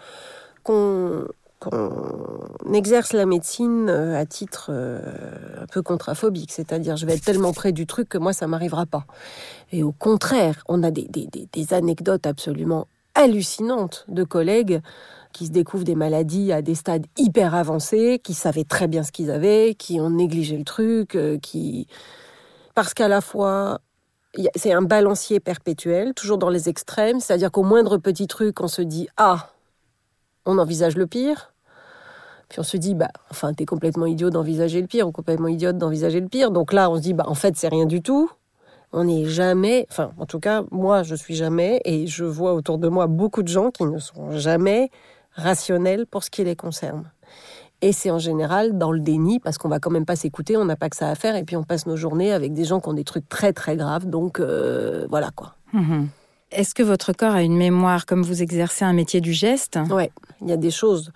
qu'on 0.62 1.26
qu'on 1.64 2.74
exerce 2.74 3.14
la 3.14 3.26
médecine 3.26 3.88
euh, 3.90 4.20
à 4.20 4.26
titre 4.26 4.68
euh, 4.70 5.00
un 5.62 5.66
peu 5.68 5.82
contraphobique, 5.82 6.52
c'est-à-dire 6.52 6.98
je 6.98 7.06
vais 7.06 7.14
être 7.16 7.24
tellement 7.24 7.54
près 7.54 7.72
du 7.72 7.86
truc 7.88 8.10
que 8.10 8.18
moi 8.18 8.34
ça 8.34 8.48
m'arrivera 8.48 8.86
pas. 8.86 9.06
Et 9.72 9.84
au 9.84 9.92
contraire, 9.92 10.64
on 10.68 10.84
a 10.84 10.92
des, 10.92 11.08
des- 11.10 11.74
anecdotes 11.74 12.28
absolument 12.28 12.88
hallucinantes 13.16 14.06
de 14.08 14.24
collègues 14.24 14.82
qui 15.32 15.48
se 15.48 15.52
découvrent 15.52 15.84
des 15.84 15.96
maladies 15.96 16.52
à 16.52 16.62
des 16.62 16.76
stades 16.76 17.08
hyper 17.18 17.56
avancés, 17.56 18.20
qui 18.24 18.34
savaient 18.34 18.66
très 18.66 18.88
bien 18.88 19.04
ce 19.04 19.12
qu'ils 19.12 19.32
avaient, 19.32 19.76
qui 19.76 20.00
ont 20.00 20.10
négligé 20.10 20.58
le 20.58 20.64
truc, 20.64 21.16
euh, 21.16 21.40
qui 21.40 21.88
parce 22.76 22.94
qu'à 22.94 23.08
la 23.08 23.22
fois 23.22 23.80
c'est 24.56 24.74
un 24.74 24.82
balancier 24.82 25.40
perpétuel, 25.40 26.14
toujours 26.14 26.38
dans 26.40 26.50
les 26.50 26.68
extrêmes, 26.70 27.20
c'est-à-dire 27.20 27.52
qu'au 27.52 27.64
moindre 27.64 27.98
petit 27.98 28.28
truc, 28.28 28.62
on 28.62 28.68
se 28.68 28.82
dit 28.82 29.08
ah, 29.18 29.52
on 30.46 30.58
envisage 30.58 30.98
le 30.98 31.08
pire. 31.08 31.53
Puis 32.54 32.60
on 32.60 32.64
se 32.64 32.78
dit, 32.78 32.94
bah, 32.94 33.08
enfin, 33.32 33.52
t'es 33.52 33.66
complètement 33.66 34.06
idiot 34.06 34.30
d'envisager 34.30 34.80
le 34.80 34.86
pire, 34.86 35.08
ou 35.08 35.12
complètement 35.12 35.48
idiote 35.48 35.76
d'envisager 35.80 36.20
le 36.20 36.28
pire. 36.28 36.52
Donc 36.52 36.72
là, 36.72 36.88
on 36.92 36.98
se 36.98 37.02
dit, 37.02 37.14
bah, 37.14 37.24
en 37.26 37.34
fait, 37.34 37.58
c'est 37.58 37.68
rien 37.68 37.88
du 37.88 38.04
tout. 38.04 38.30
On 38.92 39.06
n'est 39.06 39.26
jamais, 39.26 39.88
enfin, 39.90 40.12
en 40.20 40.28
tout 40.28 40.40
cas, 40.40 40.64
moi, 40.70 41.02
je 41.02 41.16
suis 41.16 41.34
jamais, 41.34 41.82
et 41.84 42.06
je 42.06 42.24
vois 42.24 42.54
autour 42.54 42.78
de 42.78 42.88
moi 42.90 43.08
beaucoup 43.08 43.42
de 43.42 43.48
gens 43.48 43.72
qui 43.72 43.86
ne 43.86 43.98
sont 43.98 44.38
jamais 44.38 44.92
rationnels 45.32 46.06
pour 46.06 46.24
ce 46.24 46.30
qui 46.30 46.44
les 46.44 46.56
concerne. 46.56 47.12
Et 47.82 47.92
c'est 47.92 48.12
en 48.12 48.20
général 48.20 48.78
dans 48.78 48.92
le 48.92 49.00
déni, 49.00 49.40
parce 49.40 49.58
qu'on 49.58 49.68
va 49.68 49.80
quand 49.80 49.90
même 49.90 50.06
pas 50.06 50.16
s'écouter, 50.16 50.56
on 50.56 50.66
n'a 50.66 50.76
pas 50.76 50.92
que 50.92 50.96
ça 50.96 51.10
à 51.10 51.16
faire, 51.16 51.36
et 51.36 51.44
puis 51.46 51.58
on 51.58 51.64
passe 51.64 51.88
nos 51.88 51.98
journées 51.98 52.34
avec 52.34 52.54
des 52.54 52.66
gens 52.66 52.80
qui 52.80 52.88
ont 52.88 52.94
des 52.94 53.04
trucs 53.04 53.28
très 53.30 53.52
très 53.52 53.78
graves, 53.78 54.06
donc 54.06 54.40
euh, 54.40 55.08
voilà 55.10 55.32
quoi. 55.36 55.56
Mhm. 55.74 56.08
Est-ce 56.52 56.76
que 56.76 56.84
votre 56.84 57.14
corps 57.14 57.34
a 57.34 57.42
une 57.42 57.58
mémoire 57.58 58.06
comme 58.06 58.22
vous 58.22 58.44
exercez 58.44 58.86
un 58.86 58.94
métier 58.94 59.22
du 59.22 59.34
geste? 59.34 59.80
Ouais, 59.90 60.12
il 60.40 60.50
y 60.50 60.54
a 60.54 60.58
des 60.58 60.70
choses 60.70 61.12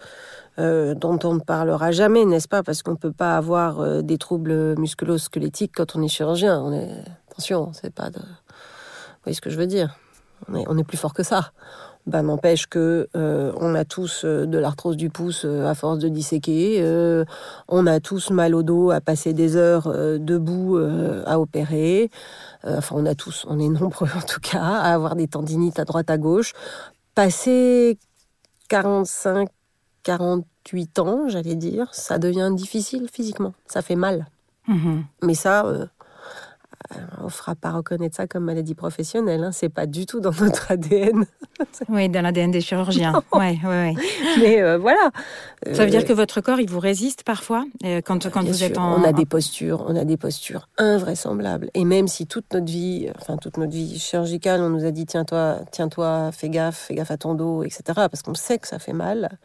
euh, 0.60 0.96
dont 0.96 1.20
on 1.24 1.36
ne 1.36 1.39
parlera 1.39 1.91
jamais, 1.91 2.26
n'est-ce 2.26 2.48
pas? 2.48 2.63
Parce 2.63 2.82
qu'on 2.82 2.91
ne 2.91 2.98
peut 2.98 3.12
pas 3.12 3.38
avoir 3.38 3.80
euh, 3.80 4.02
des 4.02 4.17
troubles 4.17 4.76
musculo-squelettiques 4.80 5.74
quand 5.76 5.96
on 5.96 6.02
est 6.02 6.08
chirurgien. 6.08 6.65
Attention, 7.30 7.72
c'est 7.74 7.93
pas 7.93 8.10
de... 8.10 8.20
Vous 8.20 9.24
voyez 9.24 9.36
ce 9.36 9.41
que 9.41 9.52
je 9.52 9.58
veux 9.58 9.67
dire? 9.67 9.96
On 10.48 10.78
est, 10.78 10.84
plus 10.84 10.98
fort 10.98 11.13
que 11.13 11.24
ça. 11.24 11.52
Ben, 12.06 12.24
n'empêche 12.24 12.67
que 12.67 13.10
euh, 13.15 13.52
on 13.58 13.76
a 13.76 13.86
tous 13.86 14.24
de 14.24 14.58
l'arthrose 14.58 14.96
du 14.96 15.10
pouce 15.10 15.46
à 15.46 15.76
force 15.76 16.00
de 16.00 16.08
disséquer. 16.08 16.82
on 17.67 17.86
a 17.86 18.00
tous 18.00 18.32
mal 18.32 18.56
au 18.56 18.63
dos 18.63 18.91
à 18.91 19.02
passer 19.02 19.34
des 19.34 19.58
heures 19.58 19.91
debout 20.20 20.80
à 21.26 21.39
opérer. 21.39 22.10
Enfin, 22.63 22.96
on 22.98 23.06
a 23.06 23.15
tous, 23.15 23.46
on 23.50 23.60
est 23.60 23.67
nombreux 23.67 24.10
en 24.15 24.22
tout 24.22 24.39
cas, 24.39 24.62
à 24.62 24.93
avoir 24.93 25.15
des 25.15 25.28
tendinites 25.28 25.80
à 25.80 25.86
droite 25.86 26.10
à 26.10 26.17
gauche. 26.17 26.54
Passer 27.13 27.98
45, 28.70 29.50
48 30.08 31.00
ans, 31.00 31.28
j'allais 31.28 31.56
dire, 31.56 31.93
ça 31.93 32.17
devient 32.17 32.50
difficile 32.54 33.10
physiquement. 33.12 33.54
Ça 33.67 33.82
fait 33.82 33.98
mal. 33.98 34.28
Mhm. 34.70 35.04
Mais 35.22 35.34
ça, 35.34 35.65
euh, 35.65 35.86
on 37.20 37.26
ne 37.26 37.30
fera 37.30 37.56
pas 37.56 37.72
reconnaître 37.72 38.15
ça 38.15 38.26
comme 38.26 38.46
maladie 38.46 38.74
professionnelle. 38.74 39.43
Hein. 39.43 39.52
C'est 39.52 39.67
pas 39.67 39.86
du 39.86 40.06
tout 40.06 40.22
dans 40.22 40.32
notre 40.39 40.72
ADN. 40.72 41.26
Oui, 41.89 42.08
dans 42.08 42.22
l'ADN 42.22 42.52
des 42.52 42.62
chirurgiens. 42.62 43.22
Ouais, 43.34 43.60
ouais, 43.63 43.67
ouais. 43.67 43.96
Mais 44.39 44.62
euh, 44.62 44.78
voilà. 44.78 45.12
Ça 45.74 45.84
veut 45.84 45.91
dire 45.91 46.02
Euh, 46.02 46.04
que 46.04 46.13
votre 46.13 46.39
corps, 46.39 46.62
il 46.62 46.70
vous 46.70 46.80
résiste 46.80 47.24
parfois 47.24 47.65
euh, 47.84 48.00
quand, 48.00 48.30
quand 48.30 48.46
vous 48.46 48.63
êtes 48.63 48.78
en. 48.78 49.02
On 49.02 49.04
a 49.04 49.12
des 49.12 49.26
postures, 49.26 49.84
on 49.89 49.96
a 49.98 50.06
des 50.06 50.15
postures 50.15 50.70
invraisemblables. 50.78 51.70
Et 51.74 51.84
même 51.84 52.08
si 52.08 52.28
toute 52.28 52.54
notre 52.54 52.72
vie, 52.72 53.10
enfin 53.20 53.36
toute 53.36 53.58
notre 53.58 53.74
vie 53.74 54.00
chirurgicale, 54.00 54.62
on 54.62 54.70
nous 54.70 54.86
a 54.86 54.91
dit 54.91 55.06
tiens-toi, 55.06 55.60
tiens-toi, 55.72 56.32
fais 56.32 56.50
gaffe, 56.50 56.78
fais 56.78 56.96
gaffe 56.96 57.12
à 57.12 57.17
ton 57.17 57.34
dos, 57.34 57.63
etc. 57.63 57.82
Parce 57.96 58.22
qu'on 58.22 58.36
sait 58.36 58.58
que 58.58 58.67
ça 58.67 58.80
fait 58.80 58.93
mal. 58.93 59.38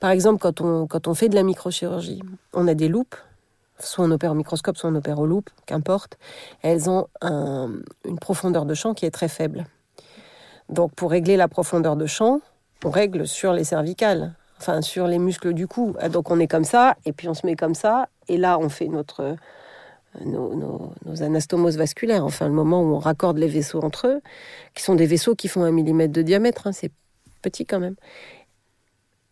Par 0.00 0.10
exemple, 0.10 0.40
quand 0.40 0.62
on, 0.62 1.14
fait 1.14 1.28
de 1.28 1.34
la 1.34 1.42
microchirurgie, 1.42 2.22
on 2.54 2.66
a 2.66 2.74
des 2.74 2.88
loupes. 2.88 3.14
Soit 3.78 4.04
on 4.04 4.10
opère 4.10 4.32
au 4.32 4.34
microscope, 4.34 4.76
soit 4.76 4.90
on 4.90 4.94
opère 4.94 5.18
aux 5.18 5.26
loupes, 5.26 5.50
qu'importe. 5.66 6.18
Elles 6.62 6.90
ont 6.90 7.06
un- 7.22 7.70
une 8.06 8.18
profondeur 8.18 8.66
de 8.66 8.74
champ 8.74 8.92
qui 8.92 9.06
est 9.06 9.10
très 9.10 9.28
faible. 9.28 9.66
Donc 10.68 10.94
pour 10.94 11.10
régler 11.10 11.36
la 11.36 11.48
profondeur 11.48 11.96
de 11.96 12.06
champ, 12.06 12.40
on 12.84 12.90
règle 12.90 13.26
sur 13.26 13.52
les 13.52 13.64
cervicales, 13.64 14.34
enfin 14.58 14.82
sur 14.82 15.06
les 15.06 15.18
muscles 15.18 15.52
du 15.52 15.66
cou. 15.66 15.94
Ah, 15.98 16.08
Donc 16.08 16.30
on 16.30 16.38
est 16.40 16.46
comme 16.46 16.64
ça, 16.64 16.96
et 17.04 17.12
puis 17.12 17.28
on 17.28 17.34
se 17.34 17.46
met 17.46 17.56
comme 17.56 17.74
ça, 17.74 18.08
et 18.28 18.36
là 18.36 18.58
on 18.58 18.68
fait 18.68 18.88
notre 18.88 19.36
nos 20.24 21.22
anastomoses 21.22 21.76
vasculaires, 21.76 22.24
enfin 22.24 22.46
le 22.48 22.52
moment 22.52 22.82
où 22.82 22.94
on 22.94 22.98
raccorde 22.98 23.38
les 23.38 23.46
vaisseaux 23.46 23.82
entre 23.82 24.08
eux, 24.08 24.20
qui 24.74 24.82
sont 24.82 24.96
des 24.96 25.06
vaisseaux 25.06 25.36
qui 25.36 25.46
font 25.46 25.62
un 25.62 25.70
millimètre 25.70 26.12
de 26.12 26.22
diamètre, 26.22 26.66
hein, 26.66 26.72
c'est 26.72 26.90
petit 27.42 27.64
quand 27.64 27.78
même. 27.78 27.94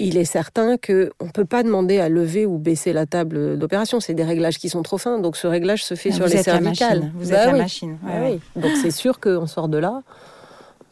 Il 0.01 0.17
est 0.17 0.25
certain 0.25 0.77
que 0.77 1.11
on 1.19 1.29
peut 1.29 1.45
pas 1.45 1.63
demander 1.65 1.99
à 1.99 2.09
lever 2.09 2.47
ou 2.47 2.59
baisser 2.59 2.93
la 2.93 3.05
table 3.07 3.59
d'opération. 3.59 3.99
C'est 3.99 4.15
des 4.15 4.23
réglages 4.23 4.59
qui 4.59 4.69
sont 4.69 4.83
trop 4.83 4.97
fins, 4.99 5.19
donc 5.19 5.37
ce 5.37 5.47
réglage 5.49 5.85
se 5.85 5.95
fait 5.95 6.11
Ah, 6.13 6.17
sur 6.17 6.27
vous 6.27 6.31
les 6.33 6.39
êtes 6.39 6.47
la 6.47 6.61
machine, 6.61 7.13
vous 7.17 7.31
Bah 7.31 7.37
êtes 7.39 7.47
la 7.47 7.53
oui. 7.55 7.59
machine, 7.59 7.91
ouais, 7.91 7.99
Bah 8.13 8.21
ouais. 8.21 8.41
oui. 8.57 8.63
Donc 8.63 8.73
c'est 8.81 8.93
sûr 8.93 9.19
qu'on 9.19 9.47
sort 9.49 9.69
de 9.69 9.79
là. 9.79 10.03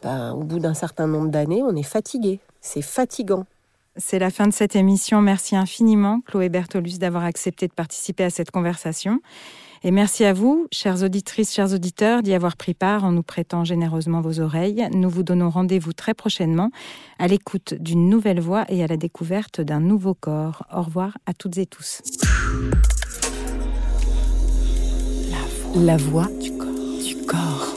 ben, 0.03 0.33
au 0.33 0.43
bout 0.43 0.59
d'un 0.59 0.73
certain 0.73 1.07
nombre 1.07 1.29
d'années, 1.29 1.63
on 1.63 1.75
est 1.75 1.83
fatigué. 1.83 2.39
C'est 2.61 2.81
fatigant. 2.81 3.45
C'est 3.95 4.19
la 4.19 4.29
fin 4.29 4.45
de 4.47 4.53
cette 4.53 4.75
émission. 4.75 5.21
Merci 5.21 5.55
infiniment, 5.55 6.19
Chloé 6.27 6.49
Bertolus, 6.49 6.97
d'avoir 6.99 7.23
accepté 7.23 7.67
de 7.67 7.73
participer 7.73 8.25
à 8.25 8.29
cette 8.29 8.51
conversation. 8.51 9.21
Et 9.83 9.91
merci 9.91 10.25
à 10.25 10.33
vous, 10.33 10.67
chères 10.71 11.03
auditrices, 11.03 11.53
chers 11.53 11.73
auditeurs, 11.73 12.23
d'y 12.23 12.33
avoir 12.33 12.57
pris 12.57 12.73
part 12.73 13.03
en 13.03 13.11
nous 13.11 13.23
prêtant 13.23 13.63
généreusement 13.63 14.21
vos 14.21 14.39
oreilles. 14.39 14.87
Nous 14.91 15.09
vous 15.09 15.23
donnons 15.23 15.49
rendez-vous 15.49 15.93
très 15.93 16.13
prochainement 16.13 16.71
à 17.19 17.27
l'écoute 17.27 17.73
d'une 17.75 18.09
nouvelle 18.09 18.39
voix 18.39 18.65
et 18.69 18.83
à 18.83 18.87
la 18.87 18.97
découverte 18.97 19.61
d'un 19.61 19.79
nouveau 19.79 20.13
corps. 20.13 20.65
Au 20.73 20.81
revoir 20.81 21.17
à 21.25 21.33
toutes 21.33 21.57
et 21.57 21.65
tous. 21.65 22.01
La 25.75 25.97
voix 25.97 26.27
du 26.41 26.51
corps. 27.25 27.75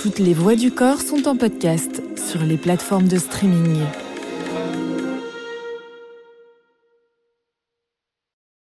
Toutes 0.00 0.18
les 0.18 0.34
voix 0.34 0.54
du 0.54 0.70
corps 0.70 1.00
sont 1.00 1.26
en 1.26 1.34
podcast 1.34 2.02
sur 2.16 2.42
les 2.42 2.58
plateformes 2.58 3.08
de 3.08 3.16
streaming. 3.16 3.80